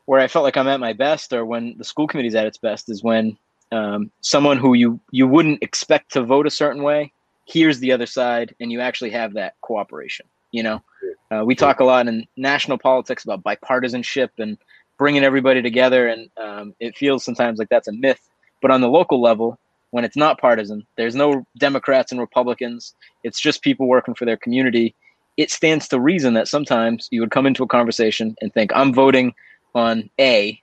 [0.05, 2.57] where I felt like I'm at my best, or when the school committee's at its
[2.57, 3.37] best, is when
[3.71, 7.11] um, someone who you you wouldn't expect to vote a certain way
[7.45, 10.25] hears the other side, and you actually have that cooperation.
[10.51, 10.83] You know,
[11.31, 14.57] uh, we talk a lot in national politics about bipartisanship and
[14.97, 18.21] bringing everybody together, and um, it feels sometimes like that's a myth.
[18.61, 19.57] But on the local level,
[19.91, 20.85] when it's not partisan.
[20.97, 22.93] There's no Democrats and Republicans.
[23.23, 24.95] It's just people working for their community.
[25.41, 28.93] It stands to reason that sometimes you would come into a conversation and think, I'm
[28.93, 29.33] voting
[29.73, 30.61] on A.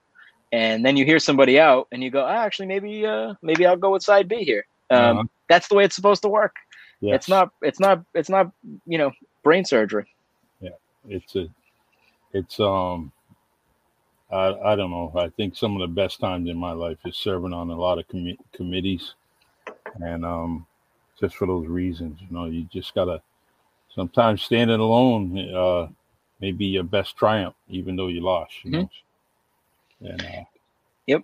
[0.53, 3.83] And then you hear somebody out and you go, oh, actually, maybe, uh, maybe I'll
[3.87, 4.65] go with side B here.
[4.91, 5.25] Um, uh-huh.
[5.49, 6.55] That's the way it's supposed to work.
[7.01, 7.15] Yes.
[7.17, 8.53] It's not, it's not, it's not,
[8.93, 9.11] you know,
[9.43, 10.07] brain surgery.
[10.61, 10.77] Yeah.
[11.09, 11.47] It's a,
[12.33, 13.13] it's, um,
[14.31, 15.13] I, I don't know.
[15.17, 17.99] I think some of the best times in my life is serving on a lot
[17.99, 19.15] of com- committees,
[20.01, 20.67] and um,
[21.21, 23.23] just for those reasons, you know, you just gotta
[23.97, 25.89] sometimes standing alone uh,
[26.41, 28.53] may be your best triumph, even though you lost.
[28.63, 30.07] You mm-hmm.
[30.07, 30.11] know?
[30.13, 30.45] And, uh,
[31.07, 31.23] yep.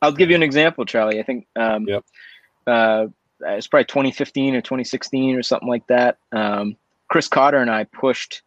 [0.00, 1.20] I'll give you an example, Charlie.
[1.20, 2.04] I think um, yep.
[2.66, 3.08] uh,
[3.40, 6.16] it's probably 2015 or 2016 or something like that.
[6.32, 6.76] Um,
[7.08, 8.42] Chris Cotter and I pushed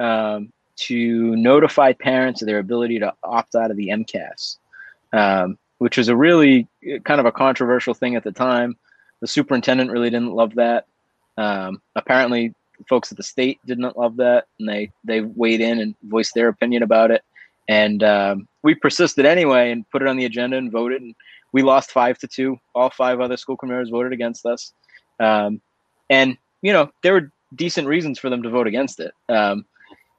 [0.00, 4.58] um, to notify parents of their ability to opt out of the MCAS,
[5.12, 8.76] um, which was a really uh, kind of a controversial thing at the time.
[9.20, 10.86] The superintendent really didn't love that.
[11.36, 12.54] Um, apparently,
[12.88, 16.34] folks at the state did not love that, and they they weighed in and voiced
[16.34, 17.22] their opinion about it.
[17.68, 21.02] And um, we persisted anyway and put it on the agenda and voted.
[21.02, 21.14] And
[21.52, 22.58] we lost five to two.
[22.74, 24.72] All five other school committees voted against us.
[25.20, 25.60] Um,
[26.10, 29.12] and you know, there were decent reasons for them to vote against it.
[29.28, 29.64] Um,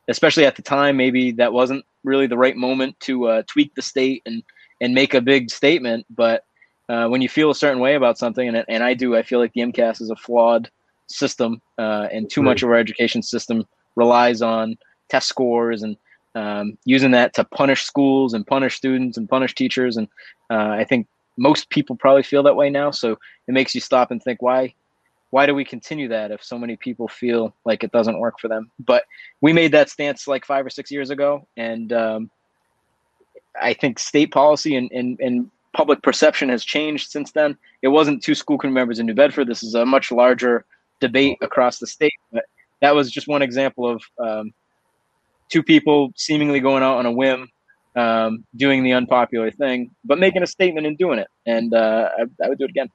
[0.08, 3.82] especially at the time, maybe that wasn't really the right moment to uh, tweak the
[3.82, 4.43] state and
[4.82, 6.06] and make a big statement.
[6.10, 6.43] But
[6.89, 9.39] uh, when you feel a certain way about something, and and I do, I feel
[9.39, 10.69] like the MCAS is a flawed
[11.08, 12.46] system, uh, and too right.
[12.46, 13.65] much of our education system
[13.96, 14.78] relies on
[15.10, 15.98] test scores and
[16.36, 19.98] um, using that to punish schools and punish students and punish teachers.
[19.98, 20.08] And
[20.50, 22.91] uh, I think most people probably feel that way now.
[22.91, 23.13] So
[23.48, 24.74] it makes you stop and think, why,
[25.30, 28.48] why do we continue that if so many people feel like it doesn't work for
[28.48, 28.72] them?
[28.80, 29.06] But
[29.41, 32.30] we made that stance like five or six years ago, and um,
[33.62, 37.58] I think state policy and, and, and public perception has changed since then.
[37.82, 39.48] It wasn't two school committee members in New Bedford.
[39.48, 40.65] This is a much larger
[40.99, 42.13] debate across the state.
[42.31, 42.45] But
[42.81, 44.53] that was just one example of um,
[45.49, 47.49] two people seemingly going out on a whim,
[47.95, 51.27] um, doing the unpopular thing, but making a statement and doing it.
[51.45, 52.89] And uh, I, I, would do it again.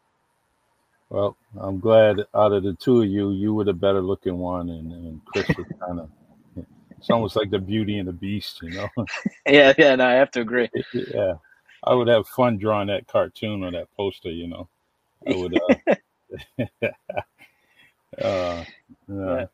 [1.08, 4.68] Well, I'm glad out of the two of you, you were the better looking one,
[4.70, 6.10] and, and Chris was kind of.
[6.98, 8.88] It's almost like the Beauty and the Beast, you know.
[9.46, 10.68] yeah, yeah, no, I have to agree.
[10.92, 11.34] yeah,
[11.82, 14.68] I would have fun drawing that cartoon or that poster, you know.
[15.26, 15.58] I would.
[16.58, 16.82] Uh,
[18.18, 18.64] uh,
[19.08, 19.46] yeah.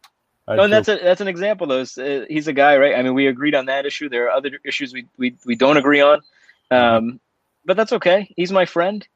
[0.49, 1.67] No, and that's a that's an example.
[1.67, 2.95] Though uh, he's a guy, right?
[2.95, 4.09] I mean, we agreed on that issue.
[4.09, 6.21] There are other issues we we, we don't agree on,
[6.71, 6.75] mm-hmm.
[6.75, 7.21] um,
[7.65, 8.33] but that's okay.
[8.37, 9.07] He's my friend.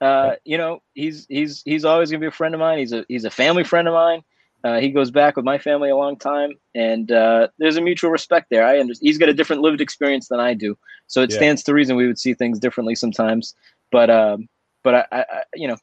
[0.00, 2.78] Uh, you know, he's he's he's always gonna be a friend of mine.
[2.78, 4.24] He's a he's a family friend of mine.
[4.64, 8.10] Uh, he goes back with my family a long time, and uh, there's a mutual
[8.10, 8.66] respect there.
[8.66, 9.06] I understand.
[9.06, 11.36] He's got a different lived experience than I do, so it yeah.
[11.36, 13.54] stands to reason we would see things differently sometimes.
[13.92, 14.48] But um,
[14.82, 15.76] but I, I, you know,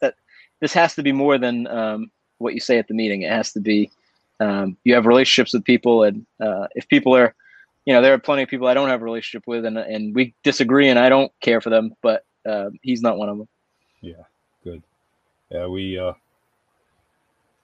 [0.00, 0.14] that
[0.60, 3.22] this has to be more than um, what you say at the meeting.
[3.22, 3.90] It has to be
[4.40, 7.34] um, you have relationships with people, and uh, if people are,
[7.84, 10.14] you know, there are plenty of people I don't have a relationship with, and and
[10.14, 13.48] we disagree, and I don't care for them, but uh, he's not one of them.
[14.00, 14.24] Yeah,
[14.64, 14.82] good.
[15.50, 15.98] Yeah, we.
[15.98, 16.14] Uh,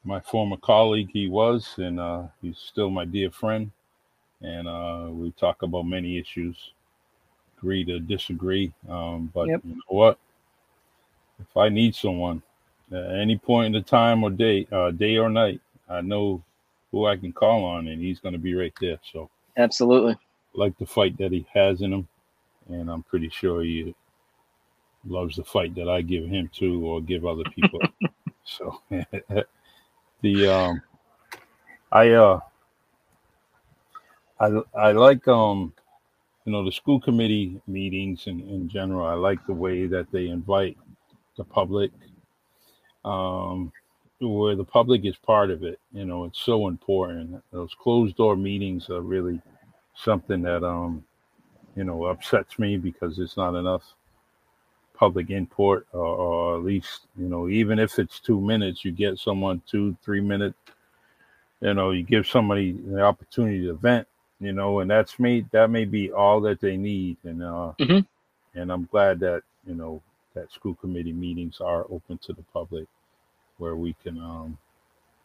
[0.04, 3.72] my former colleague, he was, and uh, he's still my dear friend,
[4.40, 6.56] and uh, we talk about many issues.
[7.58, 9.62] Agree to disagree, um, but yep.
[9.64, 10.18] you know what?
[11.40, 12.42] If I need someone
[12.92, 16.42] at any point in the time or day, uh, day or night, I know
[16.90, 18.98] who I can call on, and he's going to be right there.
[19.12, 20.16] So absolutely,
[20.54, 22.08] like the fight that he has in him,
[22.68, 23.94] and I'm pretty sure he
[25.04, 27.80] loves the fight that I give him too, or give other people.
[28.44, 28.80] so
[30.20, 30.82] the um,
[31.92, 32.40] I uh,
[34.40, 35.72] I I like um,
[36.46, 39.04] you know, the school committee meetings in, in general.
[39.04, 40.78] I like the way that they invite
[41.36, 41.90] the public.
[43.06, 43.72] Um,
[44.20, 45.78] where the public is part of it.
[45.92, 47.42] You know, it's so important.
[47.52, 49.40] Those closed door meetings are really
[49.94, 51.04] something that um,
[51.74, 53.82] you know, upsets me because it's not enough
[54.96, 59.18] public input or, or, at least you know even if it's two minutes you get
[59.18, 60.56] someone two three minutes
[61.60, 64.08] you know you give somebody the opportunity to vent
[64.40, 68.58] you know and that's me that may be all that they need and uh mm-hmm.
[68.58, 70.00] and i'm glad that you know
[70.32, 72.86] that school committee meetings are open to the public
[73.58, 74.58] where we can, um,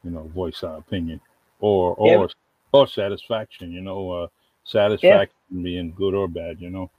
[0.04, 1.20] you know, voice our opinion
[1.60, 2.28] or or yeah.
[2.72, 3.72] or satisfaction.
[3.72, 4.28] You know, uh,
[4.64, 5.64] satisfaction yeah.
[5.64, 6.60] being good or bad.
[6.60, 6.90] You know.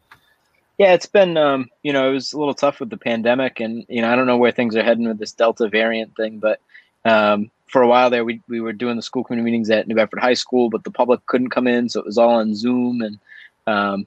[0.79, 3.85] Yeah, it's been um, you know it was a little tough with the pandemic, and
[3.89, 6.61] you know I don't know where things are heading with this Delta variant thing, but
[7.05, 9.95] um, for a while there we we were doing the school committee meetings at New
[9.95, 13.03] Bedford High School, but the public couldn't come in, so it was all on Zoom,
[13.03, 13.19] and
[13.67, 14.07] um,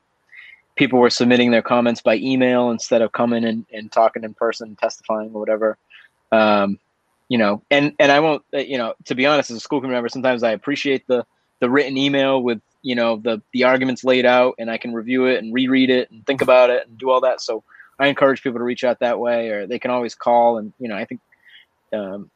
[0.76, 4.76] people were submitting their comments by email instead of coming and, and talking in person,
[4.76, 5.78] testifying or whatever.
[6.32, 6.80] Um,
[7.30, 9.82] you know, and and I won't, uh, you know, to be honest, as a school
[9.82, 11.26] committee member, sometimes I appreciate the
[11.60, 15.26] the written email with you know the the arguments laid out, and I can review
[15.26, 17.42] it and reread it and think about it and do all that.
[17.42, 17.64] So
[18.00, 20.58] I encourage people to reach out that way, or they can always call.
[20.58, 21.22] And you know, I think
[21.94, 22.30] um,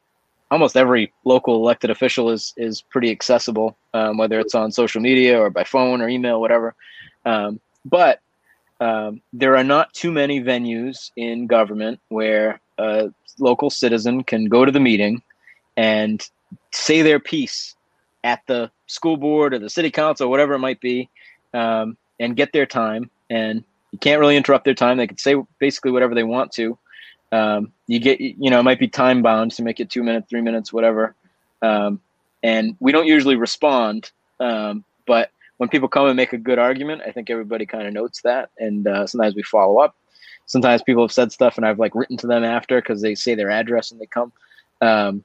[0.49, 5.39] almost every local elected official is is pretty accessible, um, whether it's on social media
[5.39, 6.75] or by phone or email, whatever.
[7.25, 8.21] Um, but
[8.79, 14.65] um, there are not too many venues in government where a local citizen can go
[14.65, 15.21] to the meeting
[15.77, 16.27] and
[16.71, 17.75] say their piece
[18.23, 21.09] at the school board or the city council whatever it might be
[21.53, 23.09] um, and get their time.
[23.29, 24.97] And you can't really interrupt their time.
[24.97, 26.77] They can say basically whatever they want to.
[27.31, 30.29] Um, you get you know it might be time bound to make it two minutes
[30.29, 31.15] three minutes whatever.
[31.61, 32.01] Um,
[32.41, 37.01] and we don't usually respond um, but when people come and make a good argument,
[37.05, 39.95] I think everybody kind of notes that, and uh, sometimes we follow up.
[40.49, 43.35] Sometimes people have said stuff, and I've like written to them after because they say
[43.35, 44.33] their address and they come.
[44.81, 45.23] Um,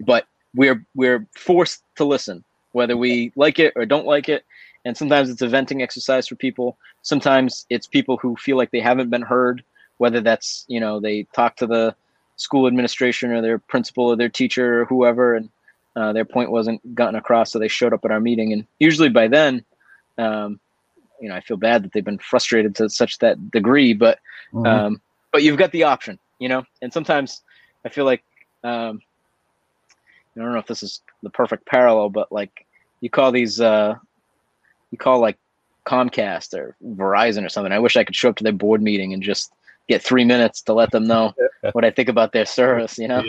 [0.00, 4.44] but we're we're forced to listen, whether we like it or don't like it.
[4.84, 6.76] And sometimes it's a venting exercise for people.
[7.00, 9.64] Sometimes it's people who feel like they haven't been heard,
[9.96, 11.94] whether that's you know they talk to the
[12.36, 15.48] school administration or their principal or their teacher or whoever, and
[15.96, 18.52] uh, their point wasn't gotten across, so they showed up at our meeting.
[18.52, 19.64] And usually by then,
[20.18, 20.60] um,
[21.20, 24.18] you know, I feel bad that they've been frustrated to such that degree, but
[24.52, 24.66] mm-hmm.
[24.66, 25.00] um,
[25.32, 26.64] but you've got the option, you know.
[26.82, 27.42] And sometimes
[27.84, 28.22] I feel like
[28.64, 29.00] um,
[30.36, 32.66] I don't know if this is the perfect parallel, but like
[33.00, 33.94] you call these, uh,
[34.90, 35.38] you call like
[35.86, 37.72] Comcast or Verizon or something.
[37.72, 39.52] I wish I could show up to their board meeting and just
[39.88, 41.32] get three minutes to let them know
[41.72, 42.98] what I think about their service.
[42.98, 43.22] You know?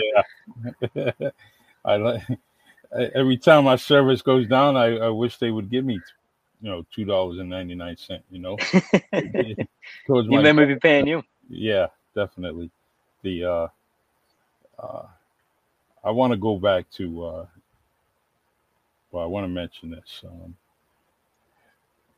[0.95, 1.11] Yeah.
[1.85, 2.23] I like
[2.91, 5.99] every time my service goes down, I, I wish they would give me,
[6.61, 8.23] you know, two dollars and ninety nine cent.
[8.29, 8.57] You know,
[9.13, 11.23] you may be paying you.
[11.49, 12.69] Yeah, definitely.
[13.23, 13.67] The uh,
[14.77, 15.05] uh,
[16.03, 17.25] I want to go back to.
[17.25, 17.45] Uh,
[19.11, 20.21] well, I want to mention this.
[20.23, 20.55] Um,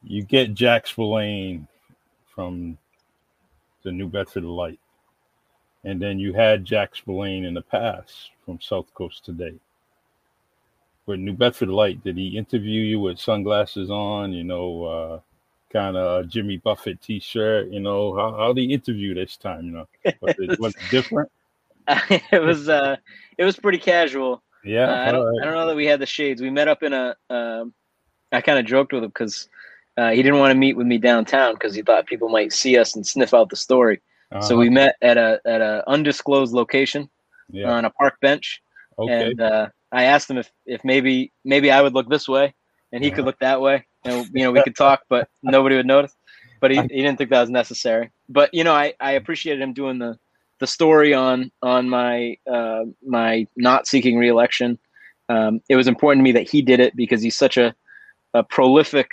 [0.03, 1.67] you get Jack Spillane
[2.33, 2.77] from
[3.83, 4.79] the New Bedford Light.
[5.83, 9.55] And then you had Jack Spillane in the past from South Coast Today.
[11.11, 15.19] With New Bedford Light, did he interview you with sunglasses on, you know, uh,
[15.69, 17.67] kind of Jimmy Buffett t shirt?
[17.67, 19.65] You know, how, how did he interview this time?
[19.65, 19.87] You know,
[20.21, 21.29] was it, was it different?
[21.87, 22.95] it was uh,
[23.37, 24.41] it was pretty casual.
[24.63, 25.41] Yeah, uh, I, don't, right.
[25.41, 26.41] I don't know that we had the shades.
[26.41, 27.15] We met up in a.
[27.29, 27.73] Um,
[28.31, 29.49] I kind of joked with him because
[29.97, 32.77] uh, he didn't want to meet with me downtown because he thought people might see
[32.77, 34.01] us and sniff out the story.
[34.31, 34.41] Uh-huh.
[34.41, 37.09] So we met at a at a undisclosed location
[37.49, 37.69] yeah.
[37.69, 38.61] on a park bench,
[38.97, 39.31] okay.
[39.31, 42.53] and uh, I asked him if if maybe maybe I would look this way
[42.91, 43.17] and he uh-huh.
[43.17, 46.15] could look that way, and you know we could talk, but nobody would notice.
[46.59, 48.11] But he, he didn't think that was necessary.
[48.29, 50.17] But you know I, I appreciated him doing the
[50.59, 54.77] the story on on my uh, my not seeking reelection.
[55.27, 57.73] Um, it was important to me that he did it because he's such a,
[58.33, 59.11] a prolific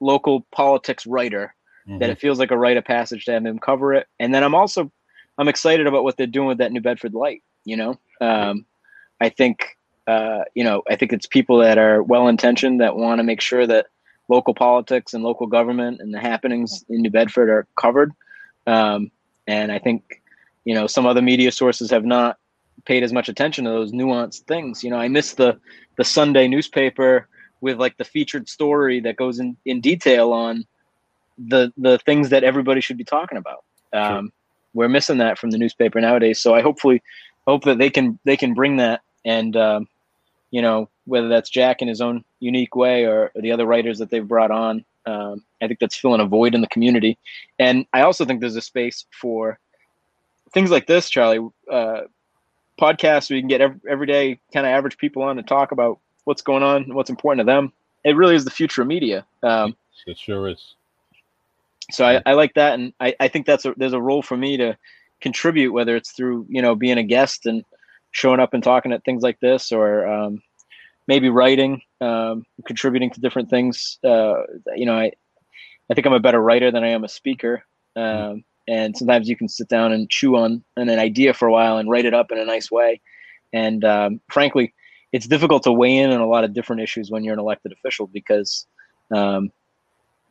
[0.00, 1.54] local politics writer
[1.88, 1.98] mm-hmm.
[1.98, 4.08] that it feels like a rite of passage to have him cover it.
[4.18, 4.90] And then I'm also
[5.38, 7.42] I'm excited about what they're doing with that New Bedford Light.
[7.64, 8.66] You know, um,
[9.20, 9.76] I think
[10.06, 13.40] uh, you know I think it's people that are well intentioned that want to make
[13.40, 13.86] sure that
[14.28, 18.12] local politics and local government and the happenings in New Bedford are covered.
[18.66, 19.10] Um,
[19.46, 20.22] and I think
[20.64, 22.38] you know some other media sources have not
[22.84, 24.84] paid as much attention to those nuanced things.
[24.84, 25.58] You know, I miss the
[25.96, 27.28] the Sunday newspaper
[27.60, 30.66] with like the featured story that goes in, in detail on
[31.38, 33.64] the the things that everybody should be talking about.
[33.92, 34.32] Um, sure.
[34.74, 36.40] We're missing that from the newspaper nowadays.
[36.40, 37.02] So I hopefully
[37.46, 39.88] hope that they can they can bring that and um,
[40.54, 43.98] you know whether that's Jack in his own unique way or, or the other writers
[43.98, 44.84] that they've brought on.
[45.04, 47.18] Um, I think that's filling a void in the community,
[47.58, 49.58] and I also think there's a space for
[50.52, 51.50] things like this, Charlie.
[51.68, 52.02] Uh,
[52.80, 56.42] podcasts we can get every, everyday kind of average people on to talk about what's
[56.42, 57.72] going on, what's important to them.
[58.04, 59.26] It really is the future of media.
[59.42, 59.76] Um,
[60.06, 60.74] it sure is.
[61.90, 64.36] So I, I like that, and I, I think that's a, there's a role for
[64.36, 64.78] me to
[65.20, 67.64] contribute, whether it's through you know being a guest and
[68.14, 70.42] showing up and talking at things like this, or um,
[71.06, 73.98] maybe writing, um, contributing to different things.
[74.02, 74.42] Uh,
[74.74, 75.12] you know, I
[75.90, 77.64] I think I'm a better writer than I am a speaker.
[77.96, 81.52] Um, and sometimes you can sit down and chew on, on an idea for a
[81.52, 83.00] while and write it up in a nice way.
[83.52, 84.72] And um, frankly,
[85.12, 87.72] it's difficult to weigh in on a lot of different issues when you're an elected
[87.72, 88.66] official because
[89.14, 89.52] um,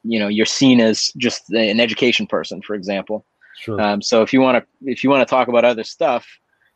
[0.04, 3.26] you know you're seen as just an education person for example
[3.58, 3.80] sure.
[3.80, 6.28] Um, so if you want to if you want to talk about other stuff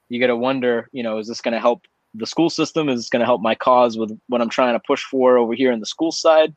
[0.09, 2.99] you got to wonder you know is this going to help the school system is
[2.99, 5.71] this going to help my cause with what i'm trying to push for over here
[5.71, 6.55] in the school side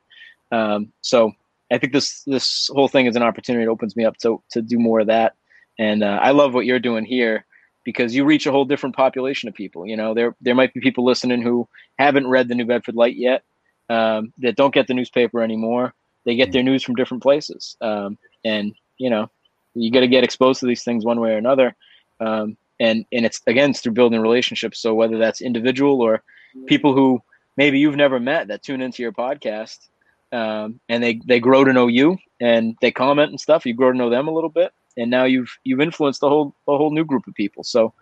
[0.53, 1.33] um, so
[1.71, 4.63] i think this this whole thing is an opportunity it opens me up to to
[4.63, 5.35] do more of that
[5.79, 7.45] and uh, i love what you're doing here
[7.85, 9.87] because you reach a whole different population of people.
[9.87, 13.17] You know, there there might be people listening who haven't read the New Bedford Light
[13.17, 13.45] yet,
[13.89, 15.95] um, that don't get the newspaper anymore.
[16.25, 19.31] They get their news from different places, um, and you know,
[19.75, 21.75] you got to get exposed to these things one way or another.
[22.21, 24.81] Um, and and it's again it's through building relationships.
[24.81, 26.23] So whether that's individual or
[26.67, 27.23] people who
[27.57, 29.89] maybe you've never met that tune into your podcast,
[30.33, 33.93] um, and they they grow to know you and they comment and stuff, you grow
[33.93, 36.91] to know them a little bit and now you've you've influenced a whole a whole
[36.91, 37.65] new group of people.
[37.65, 37.93] So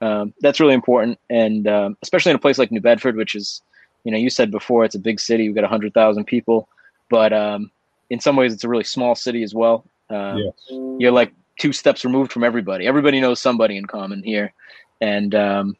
[0.00, 3.62] um, that's really important, and um, especially in a place like New Bedford, which is,
[4.04, 5.48] you know, you said before it's a big city.
[5.48, 6.68] We've got hundred thousand people,
[7.10, 7.70] but um,
[8.10, 9.84] in some ways it's a really small city as well.
[10.10, 10.52] Um, yes.
[10.98, 12.86] You're like two steps removed from everybody.
[12.86, 14.52] Everybody knows somebody in common here,
[15.00, 15.76] and um,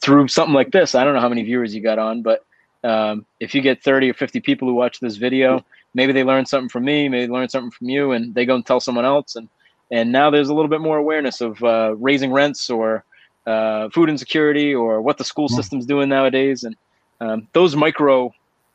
[0.00, 2.44] through something like this, I don't know how many viewers you got on, but
[2.82, 6.46] um, if you get 30 or 50 people who watch this video, maybe they learn
[6.46, 9.04] something from me, maybe they learn something from you, and they go and tell someone
[9.04, 9.48] else, and
[9.90, 13.04] and now there's a little bit more awareness of uh, raising rents or
[13.46, 16.62] uh, food insecurity or what the school system's doing nowadays.
[16.62, 16.76] And
[17.20, 18.32] um, those micro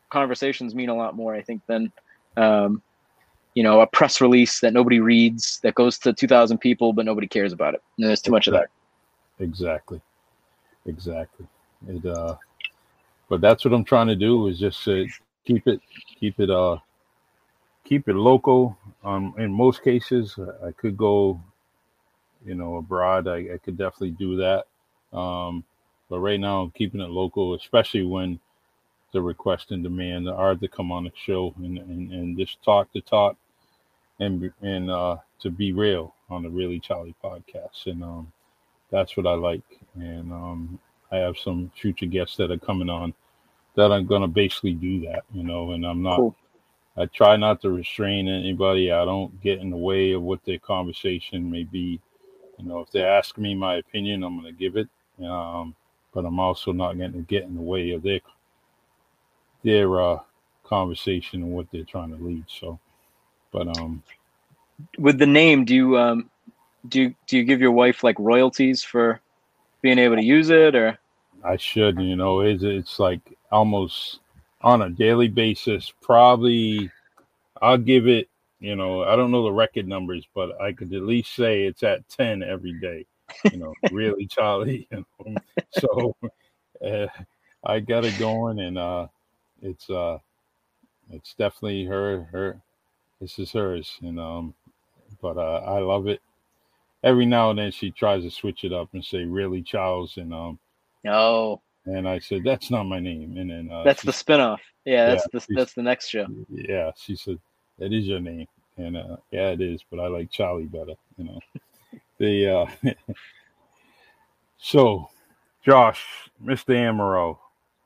[0.10, 1.92] conversations mean a lot more i think than
[2.38, 2.82] um,
[3.56, 7.28] you know a press release that nobody reads that goes to 2000 people but nobody
[7.28, 8.70] cares about it and there's too much of that
[9.40, 10.02] Exactly.
[10.86, 11.48] Exactly.
[11.88, 12.36] It uh
[13.30, 15.04] but that's what I'm trying to do is just uh,
[15.46, 15.82] keep it
[16.20, 16.78] keep it uh
[17.84, 18.78] keep it local.
[19.04, 21.42] Um in most cases I could go
[22.46, 23.28] you know abroad.
[23.28, 24.66] I, I could definitely do that.
[25.18, 25.64] Um
[26.10, 28.40] but right now I'm keeping it local, especially when
[29.12, 32.90] the request and demand are to come on the show and, and, and just talk
[32.94, 33.38] the talk
[34.20, 37.88] and and uh to be real on the Really Charlie podcast.
[37.88, 38.32] And um
[38.92, 39.64] that's what I like.
[39.96, 40.80] And um
[41.12, 43.14] I have some future guests that are coming on
[43.76, 46.36] that I'm gonna basically do that, you know, and I'm not cool.
[46.98, 48.92] I try not to restrain anybody.
[48.92, 52.00] I don't get in the way of what their conversation may be.
[52.58, 54.88] You know, if they ask me my opinion, I'm gonna give it.
[55.22, 55.76] Um,
[56.16, 58.22] but I'm also not going to get in the way of their
[59.64, 60.20] their uh,
[60.64, 62.46] conversation and what they're trying to lead.
[62.48, 62.80] So,
[63.56, 64.04] but um,
[64.98, 66.30] with the name, do you um,
[66.88, 69.22] do you, do you give your wife like royalties for
[69.82, 70.98] being able to use it, or?
[71.44, 74.20] I should, you know, it's it's like almost
[74.62, 75.94] on a daily basis.
[76.02, 76.92] Probably,
[77.62, 78.30] I'll give it.
[78.60, 81.84] You know, I don't know the record numbers, but I could at least say it's
[81.84, 83.06] at ten every day
[83.52, 84.88] you know, really, Charlie.
[84.92, 85.36] You know?
[85.72, 86.16] So
[86.86, 87.08] uh,
[87.64, 89.08] I got it going, and uh,
[89.62, 90.20] it's uh,
[91.12, 92.28] it's definitely her.
[92.32, 92.62] Her,
[93.26, 94.54] this is hers, you know.
[95.20, 96.22] but uh, I love it.
[97.04, 100.32] Every now and then she tries to switch it up and say "really, Charles," and
[100.32, 100.60] um,
[101.04, 101.62] no.
[101.86, 104.60] And I said, "That's not my name." And then uh, that's the spinoff.
[104.86, 106.28] Yeah, that's yeah, the that's the next show.
[106.52, 107.40] Yeah, she said,
[107.80, 108.48] "That is your name,"
[108.78, 109.82] and uh, yeah, it is.
[109.90, 110.94] But I like Charlie better.
[111.18, 111.40] You know,
[112.20, 112.94] the uh,
[114.58, 115.10] so,
[115.64, 116.76] Josh, Mr.
[116.76, 117.40] Amaral,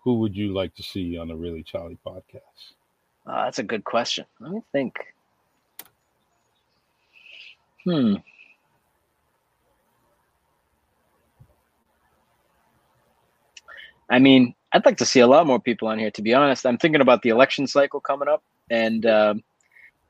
[0.04, 2.74] who would you like to see on the Really Charlie podcast?
[3.26, 4.26] Uh, that's a good question.
[4.42, 4.98] Let me think.
[7.84, 8.16] Hmm.
[14.10, 16.12] I mean, I'd like to see a lot more people on here.
[16.12, 19.44] To be honest, I'm thinking about the election cycle coming up, and um,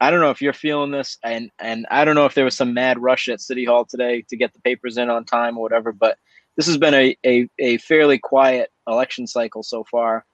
[0.02, 2.56] I don't know if you're feeling this, and and I don't know if there was
[2.56, 5.62] some mad rush at City Hall today to get the papers in on time or
[5.62, 6.18] whatever, but
[6.56, 10.26] this has been a, a, a fairly quiet election cycle so far,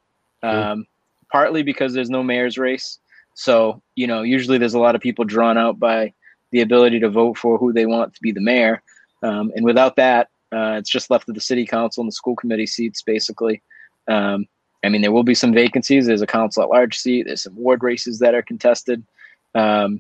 [0.41, 0.87] um,
[1.31, 2.97] partly because there's no mayor's race.
[3.35, 6.13] So, you know, usually there's a lot of people drawn out by
[6.55, 8.81] the ability to vote for who they want to be the mayor.
[9.21, 12.37] Um, and without that, uh, it's just left to the city council and the school
[12.37, 13.61] committee seats, basically.
[14.07, 14.47] Um,
[14.81, 16.05] I mean, there will be some vacancies.
[16.05, 17.23] There's a council at large seat.
[17.25, 19.03] There's some ward races that are contested.
[19.53, 19.99] Um,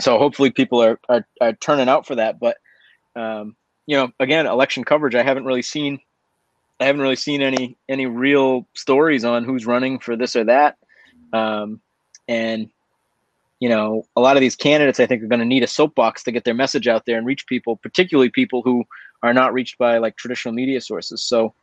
[0.00, 2.40] so hopefully people are, are, are turning out for that.
[2.40, 2.56] But
[3.14, 3.54] um,
[3.86, 5.14] you know, again, election coverage.
[5.14, 6.00] I haven't really seen,
[6.80, 10.76] I haven't really seen any any real stories on who's running for this or that.
[11.32, 11.80] Um,
[12.26, 12.68] and
[13.62, 16.24] you know, a lot of these candidates, I think, are going to need a soapbox
[16.24, 18.82] to get their message out there and reach people, particularly people who
[19.22, 21.22] are not reached by like traditional media sources.
[21.22, 21.54] So,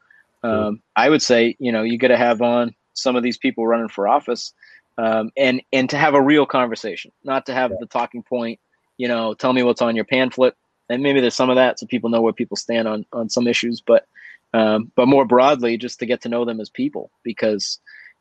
[0.42, 3.68] um, I would say, you know, you got to have on some of these people
[3.68, 4.54] running for office,
[4.98, 8.62] um, and and to have a real conversation, not to have the talking point.
[8.96, 10.56] You know, tell me what's on your pamphlet
[10.90, 13.48] and maybe there's some of that so people know where people stand on on some
[13.48, 14.08] issues but
[14.54, 17.80] um, but more broadly just to get to know them as people because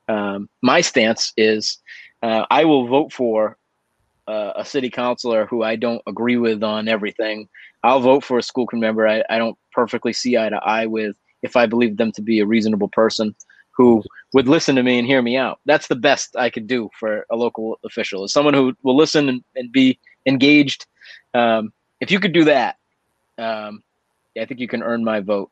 [0.08, 1.78] um, my stance is
[2.22, 3.56] uh, i will vote for
[4.56, 7.48] a city councilor who i don't agree with on everything
[7.82, 10.86] i'll vote for a school committee member I, I don't perfectly see eye to eye
[10.86, 13.34] with if i believe them to be a reasonable person
[13.78, 14.02] who
[14.34, 15.60] would listen to me and hear me out.
[15.64, 19.28] That's the best i could do for a local official is someone who will listen
[19.28, 20.84] and, and be engaged.
[21.32, 22.76] Um, if you could do that,
[23.38, 23.82] um,
[24.38, 25.50] I think you can earn my vote.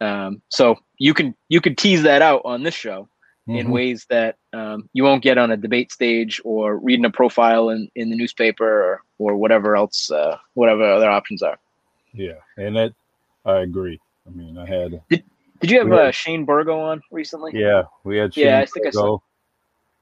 [0.00, 3.08] Um, so you can you could tease that out on this show
[3.48, 3.58] mm-hmm.
[3.58, 7.70] in ways that um, you won't get on a debate stage or reading a profile
[7.70, 11.58] in, in the newspaper or, or whatever else, uh, whatever other options are.
[12.12, 12.94] Yeah, and that
[13.44, 14.00] I agree.
[14.26, 15.02] I mean, I had.
[15.08, 15.24] Did,
[15.60, 17.52] did you have uh, Shane Burgo on recently?
[17.54, 18.34] Yeah, we had.
[18.34, 18.88] Shane yeah, I think Burgo.
[18.88, 19.18] I saw.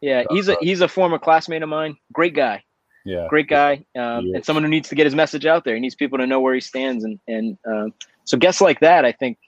[0.01, 1.97] Yeah, he's a he's a former classmate of mine.
[2.13, 2.65] Great guy.
[3.05, 5.75] Yeah, great guy, um, and someone who needs to get his message out there.
[5.75, 9.05] He needs people to know where he stands, and and um, so guests like that,
[9.05, 9.39] I think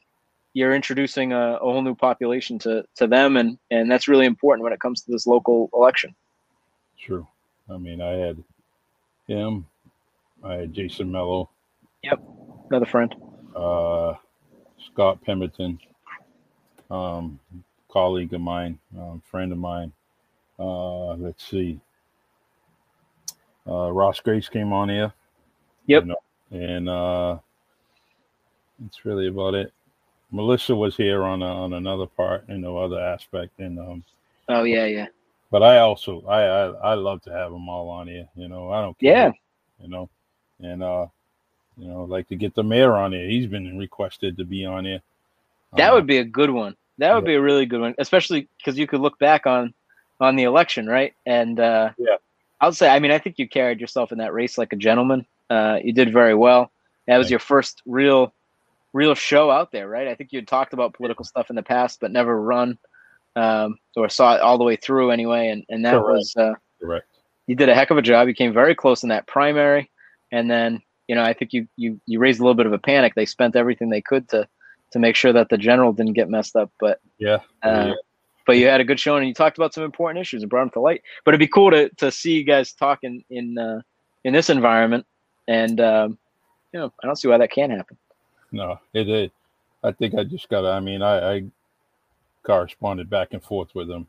[0.54, 4.62] you're introducing a, a, whole new population to to them, and and that's really important
[4.64, 6.14] when it comes to this local election.
[6.98, 7.26] True.
[7.68, 8.42] I mean, I had
[9.26, 9.66] him,
[10.42, 11.50] I had Jason Mello.
[12.02, 12.22] Yep,
[12.70, 13.14] another friend.
[13.54, 14.14] Uh,
[14.86, 15.78] Scott Pemberton,
[16.90, 17.40] um,
[17.88, 19.92] colleague of mine, um, friend of mine.
[20.58, 21.80] Uh, let's see,
[23.66, 25.12] uh, Ross Grace came on here.
[25.86, 26.04] Yep.
[26.04, 26.16] Know,
[26.52, 27.38] and uh,
[28.78, 29.72] that's really about it.
[30.34, 34.04] Melissa was here on a, on another part, you know, other aspect, and um.
[34.48, 35.06] Oh yeah, yeah.
[35.50, 38.28] But I also I I, I love to have them all on here.
[38.34, 39.12] You know, I don't care.
[39.12, 39.32] Yeah.
[39.80, 40.10] You know,
[40.60, 41.06] and uh,
[41.78, 43.28] you know, like to get the mayor on here.
[43.28, 45.00] He's been requested to be on here.
[45.76, 46.74] That Uh, would be a good one.
[46.98, 47.32] That would yeah.
[47.32, 49.72] be a really good one, especially because you could look back on
[50.20, 51.14] on the election, right?
[51.26, 52.16] And uh, Yeah.
[52.60, 55.26] I'll say, I mean, I think you carried yourself in that race like a gentleman.
[55.50, 56.70] Uh, you did very well.
[57.06, 58.32] That was Thank your first real
[58.94, 60.08] real show out there, right?
[60.08, 62.78] I think you had talked about political stuff in the past, but never run
[63.36, 65.48] um, or saw it all the way through anyway.
[65.48, 66.06] And and that Correct.
[66.08, 67.06] was uh, correct.
[67.46, 68.28] you did a heck of a job.
[68.28, 69.90] You came very close in that primary,
[70.32, 72.78] and then you know I think you you you raised a little bit of a
[72.78, 73.14] panic.
[73.14, 74.48] They spent everything they could to
[74.92, 77.38] to make sure that the general didn't get messed up, but Yeah.
[77.64, 77.94] uh, yeah.
[78.46, 80.62] but you had a good showing and you talked about some important issues and brought
[80.62, 81.02] them to light.
[81.24, 83.80] But it'd be cool to to see you guys talking in uh,
[84.22, 85.04] in this environment,
[85.48, 86.18] and um,
[86.72, 87.96] you know I don't see why that can't happen.
[88.54, 89.30] No, it is.
[89.82, 90.64] I think I just got.
[90.64, 91.44] I mean, I, I
[92.44, 94.06] corresponded back and forth with him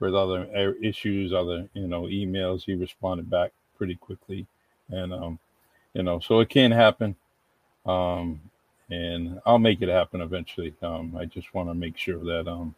[0.00, 0.44] with other
[0.82, 2.64] issues, other you know emails.
[2.64, 4.46] He responded back pretty quickly,
[4.90, 5.38] and um,
[5.94, 7.14] you know, so it can happen.
[7.86, 8.40] Um,
[8.90, 10.74] and I'll make it happen eventually.
[10.82, 12.74] Um, I just want to make sure that um,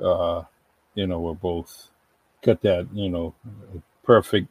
[0.00, 0.44] uh,
[0.94, 1.90] you know, we're both
[2.42, 3.34] got that you know
[4.04, 4.46] perfect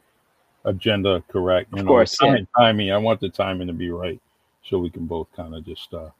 [0.66, 1.70] agenda correct.
[1.72, 2.36] You Of know, course, yeah.
[2.54, 2.92] timing.
[2.92, 4.20] I want the timing to be right
[4.68, 6.10] so we can both kind of just uh,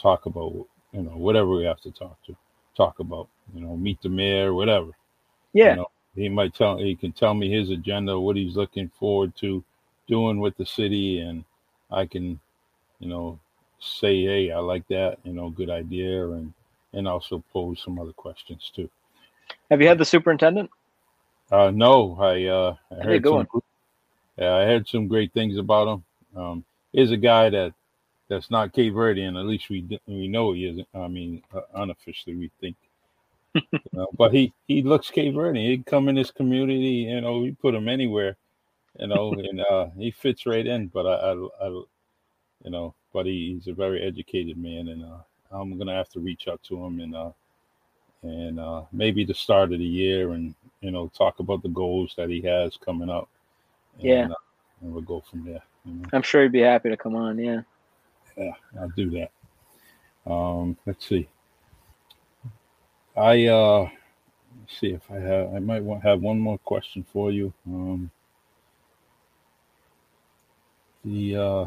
[0.00, 0.52] talk about
[0.92, 2.36] you know whatever we have to talk to
[2.76, 4.90] talk about you know meet the mayor whatever.
[5.52, 8.88] Yeah, you know, he might tell he can tell me his agenda what he's looking
[8.98, 9.62] forward to
[10.08, 11.44] doing with the city and
[11.90, 12.38] i can
[12.98, 13.38] you know
[13.80, 16.52] say hey i like that you know good idea and
[16.92, 18.88] and also pose some other questions too.
[19.70, 20.70] Have you had the superintendent?
[21.50, 23.46] uh no i uh i That'd be a heard some,
[24.38, 26.04] yeah i heard some great things about him.
[26.36, 27.74] Um he's a guy that
[28.28, 29.38] that's not Cape Verdean.
[29.38, 30.88] At least we we know he isn't.
[30.94, 32.76] I mean, uh, unofficially we think.
[33.54, 35.68] you know, but he he looks Cape Verdean.
[35.68, 37.08] He come in this community.
[37.08, 38.36] You know, we put him anywhere.
[38.98, 40.88] You know, and uh, he fits right in.
[40.88, 41.68] But I, I, I
[42.64, 45.18] you know, but he, he's a very educated man, and uh,
[45.50, 47.30] I'm gonna have to reach out to him and uh,
[48.22, 52.14] and uh, maybe the start of the year, and you know, talk about the goals
[52.16, 53.28] that he has coming up.
[53.98, 54.28] And, Yeah.
[54.30, 54.34] uh,
[54.80, 55.62] and we'll go from there.
[55.84, 56.08] You know?
[56.12, 57.38] I'm sure he'd be happy to come on.
[57.38, 57.62] Yeah.
[58.36, 60.30] Yeah, I'll do that.
[60.30, 61.28] Um, let's see.
[63.16, 63.88] I uh,
[64.60, 65.54] let's see if I have.
[65.54, 67.52] I might want have one more question for you.
[67.66, 68.10] Um,
[71.04, 71.66] the uh,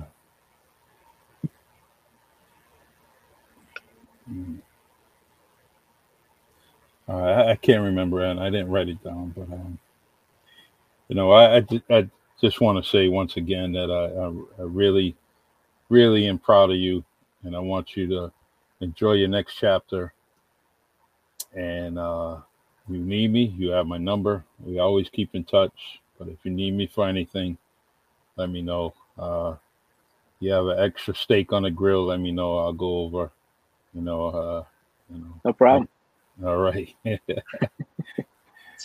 [4.28, 4.56] hmm.
[7.10, 9.34] Uh, I, I can't remember, and I didn't write it down.
[9.36, 9.80] But um,
[11.08, 12.10] you know, I I, I
[12.42, 15.16] just want to say once again that I, I, I really
[15.90, 17.04] really am proud of you
[17.44, 18.32] and i want you to
[18.82, 20.14] enjoy your next chapter.
[21.56, 22.38] And uh
[22.90, 24.46] you need me you have my number.
[24.64, 27.58] We always keep in touch but if you need me for anything
[28.36, 28.94] let me know.
[29.18, 29.56] Uh
[30.40, 32.58] you have an extra steak on the grill let me know.
[32.58, 33.32] I'll go over
[33.94, 34.64] you know uh
[35.10, 35.42] you know.
[35.46, 35.88] No problem.
[36.46, 36.96] all right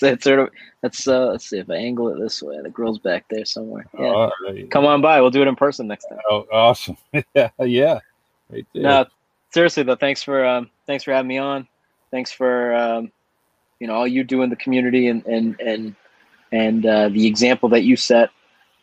[0.03, 0.51] It's sort of
[0.83, 2.61] let's uh let's see if I angle it this way.
[2.63, 3.87] The girl's back there somewhere.
[3.99, 4.31] Yeah.
[4.47, 5.21] right Come on by.
[5.21, 6.19] We'll do it in person next time.
[6.31, 6.97] oh, awesome
[7.35, 8.01] yeah yeah
[8.51, 8.83] right there.
[8.83, 9.07] No,
[9.51, 11.67] seriously though, thanks for um, thanks for having me on.
[12.11, 13.13] Thanks for um,
[13.81, 15.95] you know all you do in the community and and and
[16.53, 18.31] and uh, the example that you set.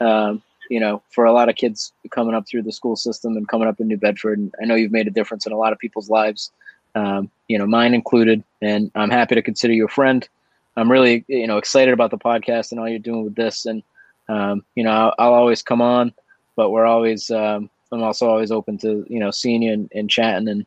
[0.01, 3.47] Um, you know, for a lot of kids coming up through the school system and
[3.47, 5.73] coming up in New Bedford, and I know you've made a difference in a lot
[5.73, 6.51] of people's lives.
[6.95, 10.27] Um, you know, mine included, and I'm happy to consider you a friend.
[10.79, 13.83] I'm really you know excited about the podcast and all you're doing with this, and
[14.29, 16.13] um, you know I'll, I'll always come on,
[16.55, 20.09] but we're always um, I'm also always open to you know seeing you and, and
[20.09, 20.65] chatting and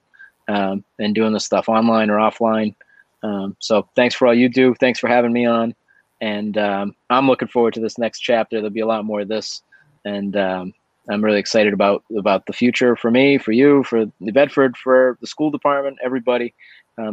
[0.49, 2.75] um, and doing this stuff online or offline.
[3.23, 4.75] Um, so thanks for all you do.
[4.75, 5.75] Thanks for having me on,
[6.21, 8.57] and um, I'm looking forward to this next chapter.
[8.57, 9.63] There'll be a lot more of this,
[10.05, 10.75] and um,
[11.09, 15.17] I'm really excited about about the future for me, for you, for New Bedford, for
[15.23, 16.53] the school department, everybody.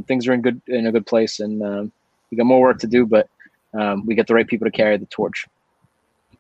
[0.06, 1.92] Things are in good in a good place, and
[2.32, 3.28] we got more work to do, but
[3.80, 5.46] um, we get the right people to carry the torch.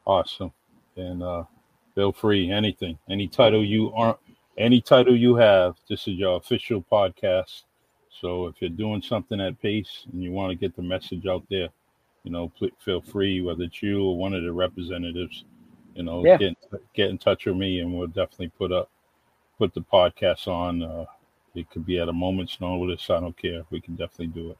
[0.06, 0.52] Awesome.
[0.98, 1.44] And uh
[1.96, 4.18] feel free, anything, any title you aren't
[4.58, 7.64] any title you have, this is your official podcast.
[8.10, 11.44] So if you're doing something at pace and you want to get the message out
[11.50, 11.70] there,
[12.24, 15.46] you know, pl- feel free, whether it's you or one of the representatives,
[15.96, 16.38] you know, Yeah.
[16.38, 16.58] get
[16.94, 18.90] get in touch with me and we'll definitely put up
[19.58, 20.82] put the podcast on.
[20.84, 21.06] Uh
[21.56, 23.10] it could be at a moment's notice.
[23.10, 23.64] I don't care.
[23.72, 24.58] We can definitely do it.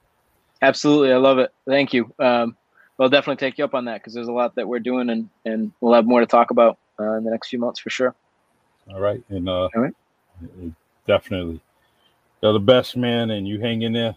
[0.62, 1.52] Absolutely, I love it.
[1.66, 2.12] Thank you.
[2.18, 2.56] Um,
[2.98, 5.30] I'll definitely take you up on that because there's a lot that we're doing, and
[5.46, 8.14] and we'll have more to talk about uh, in the next few months for sure.
[8.92, 9.22] All right.
[9.28, 9.94] And uh All right.
[11.06, 11.60] definitely.
[12.42, 14.16] You're the best man and you hang in there.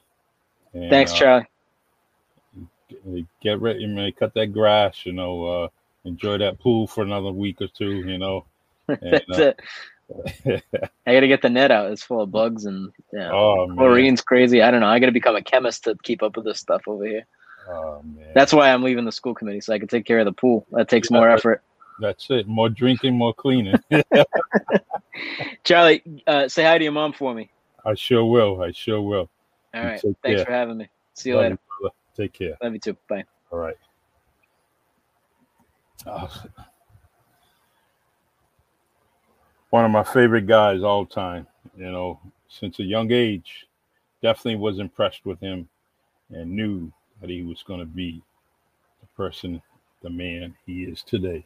[0.73, 1.45] And, Thanks, uh, Charlie.
[3.41, 4.11] get- ready, man.
[4.13, 5.45] Cut that grass, you know.
[5.45, 5.67] Uh,
[6.05, 8.45] enjoy that pool for another week or two, you know.
[8.87, 9.59] That's uh, it.
[11.05, 11.91] I got to get the net out.
[11.91, 13.77] It's full of bugs and yeah, oh man.
[13.77, 14.61] chlorine's crazy.
[14.61, 14.87] I don't know.
[14.87, 17.25] I got to become a chemist to keep up with this stuff over here.
[17.69, 18.31] Oh man.
[18.33, 20.65] That's why I'm leaving the school committee so I can take care of the pool.
[20.71, 21.35] That takes more Yeah.
[21.35, 21.63] effort.
[21.99, 22.47] That's it.
[22.47, 23.75] More drinking, more cleaning.
[25.63, 27.51] Charlie, uh, say hi to your mom for me.
[27.85, 28.61] I sure will.
[28.61, 29.29] I sure will.
[29.73, 30.01] All You right.
[30.01, 30.45] Thanks care.
[30.45, 30.89] for having me.
[31.15, 31.59] See you Love later.
[31.79, 31.93] brother.
[32.15, 32.57] Take care.
[32.61, 32.97] Love you too.
[33.09, 33.25] Bye.
[33.51, 33.77] All right.
[36.05, 36.43] Oh,
[39.73, 43.65] one of my favorite guys all time, you know, since a young age.
[44.21, 45.67] Definitely was impressed with him
[46.29, 48.21] and knew that he was going to be
[49.01, 49.59] the person,
[50.03, 51.43] the man he is today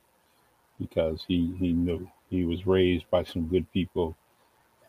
[0.77, 4.13] because he, he knew he was raised by some good people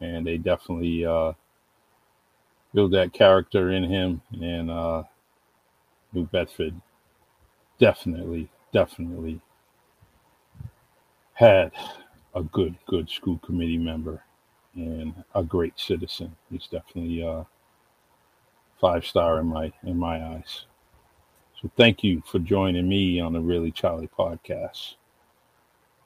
[0.01, 1.33] and they definitely uh,
[2.75, 4.21] built that character in him.
[4.43, 5.05] And uh,
[6.13, 6.75] New Bedford
[7.79, 9.41] definitely, definitely
[11.35, 11.71] had
[12.39, 14.23] a good, good school committee member
[14.75, 16.35] and a great citizen.
[16.51, 17.43] He's definitely uh,
[18.81, 20.67] five star in my in my eyes.
[21.61, 24.95] So thank you for joining me on the Really Charlie podcast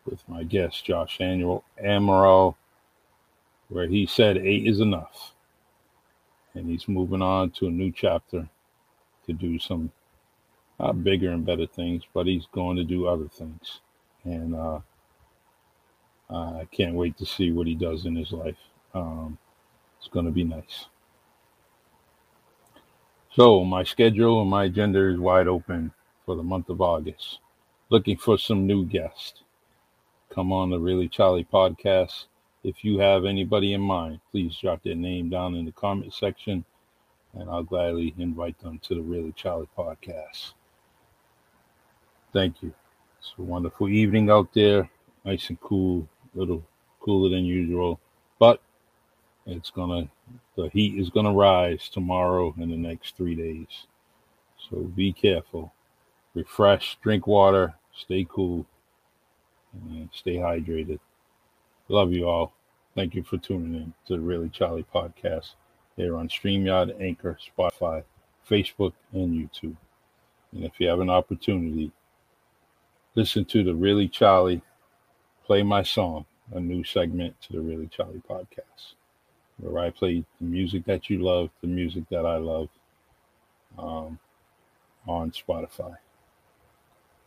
[0.07, 2.55] with my guest Josh Annual Amaral,
[3.69, 5.35] where he said eight is enough,
[6.55, 8.49] and he's moving on to a new chapter
[9.27, 9.93] to do some
[10.81, 13.81] not bigger and better things, but he's going to do other things.
[14.25, 14.81] And uh,
[16.35, 18.57] I can't wait to see what he does in his life.
[18.95, 19.39] Um,
[19.99, 20.87] it's going to be nice.
[23.35, 25.93] So, my schedule and my agenda is wide open
[26.27, 27.39] for the month of August.
[27.89, 29.43] Looking for some new guests.
[30.31, 32.27] Come on the Really Charlie podcast.
[32.65, 36.65] If you have anybody in mind, please drop their name down in the comment section
[37.35, 40.53] and I'll gladly invite them to the Really Charlie podcast.
[42.33, 42.73] Thank you.
[43.19, 44.91] It's a wonderful evening out there,
[45.25, 46.65] nice and cool, little
[47.01, 48.01] cooler than usual,
[48.39, 48.61] but
[49.47, 50.09] it's gonna,
[50.57, 53.87] the heat is gonna rise tomorrow and the next three days.
[54.71, 55.73] So be careful,
[56.35, 58.65] refresh, drink water, stay cool,
[59.73, 61.01] and stay hydrated.
[61.89, 62.53] Love you all.
[62.95, 65.55] Thank you for tuning in to the Really Charlie podcast
[65.97, 68.03] here on StreamYard, Anchor, Spotify,
[68.49, 69.77] Facebook, and YouTube.
[70.53, 71.91] And if you have an opportunity,
[73.15, 74.63] listen to the Really Charlie
[75.45, 78.95] Play My Song, a new segment to the Really Charlie podcast,
[79.59, 82.69] where I play the music that you love, the music that I love
[83.77, 84.19] um,
[85.07, 85.97] on Spotify.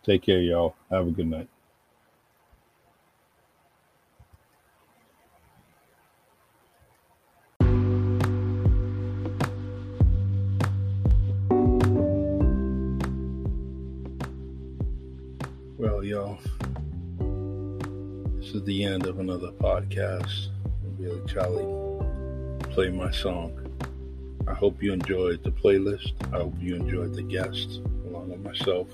[0.03, 0.75] Take care, y'all.
[0.89, 1.49] Have a good night.
[15.77, 16.39] Well, y'all,
[18.45, 20.49] this is the end of another podcast.
[20.99, 21.65] Really, Charlie,
[22.69, 23.59] play my song.
[24.47, 26.13] I hope you enjoyed the playlist.
[26.31, 28.87] I hope you enjoyed the guests along with myself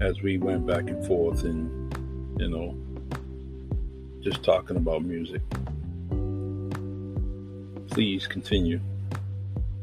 [0.00, 2.74] as we went back and forth and, you know,
[4.22, 5.42] just talking about music.
[7.90, 8.80] Please continue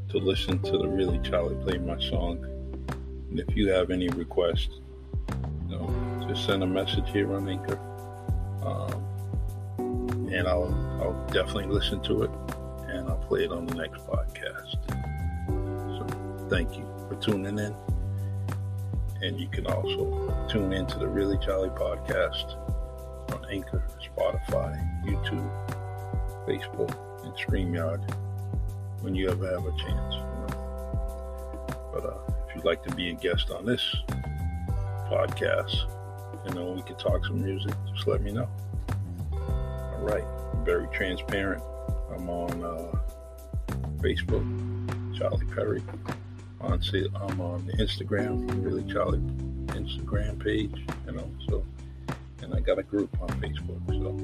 [0.09, 2.43] to listen to the Really Charlie Play My Song.
[3.29, 4.79] And if you have any requests,
[5.69, 7.79] you know, just send a message here on Anchor.
[8.65, 12.31] Um, and I'll, I'll definitely listen to it
[12.87, 14.77] and I'll play it on the next podcast.
[15.97, 17.75] So thank you for tuning in.
[19.21, 22.57] And you can also tune into the Really Charlie podcast
[23.33, 25.49] on Anchor, Spotify, YouTube,
[26.45, 28.13] Facebook, and StreamYard
[29.01, 30.15] when you ever have a chance.
[31.93, 33.95] But uh, if you'd like to be a guest on this
[35.09, 35.89] podcast,
[36.47, 38.49] you know, we could talk some music, just let me know.
[39.31, 40.25] All right.
[40.65, 41.63] Very transparent.
[42.13, 42.99] I'm on uh,
[43.99, 45.81] Facebook, Charlie Perry.
[46.59, 46.81] On
[47.15, 49.19] I'm on the Instagram, really Charlie
[49.67, 51.29] Instagram page, you know.
[51.47, 51.65] So,
[52.41, 53.85] and I got a group on Facebook.
[53.87, 54.17] So,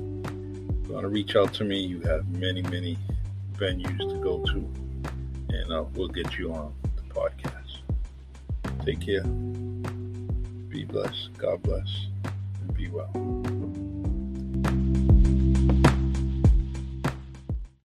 [0.81, 2.97] if you want to reach out to me, you have many, many
[3.55, 7.79] venues to go to, and uh, we'll get you on the podcast.
[8.85, 9.23] Take care.
[10.69, 11.29] Be blessed.
[11.37, 12.07] God bless.
[12.23, 13.11] And be well.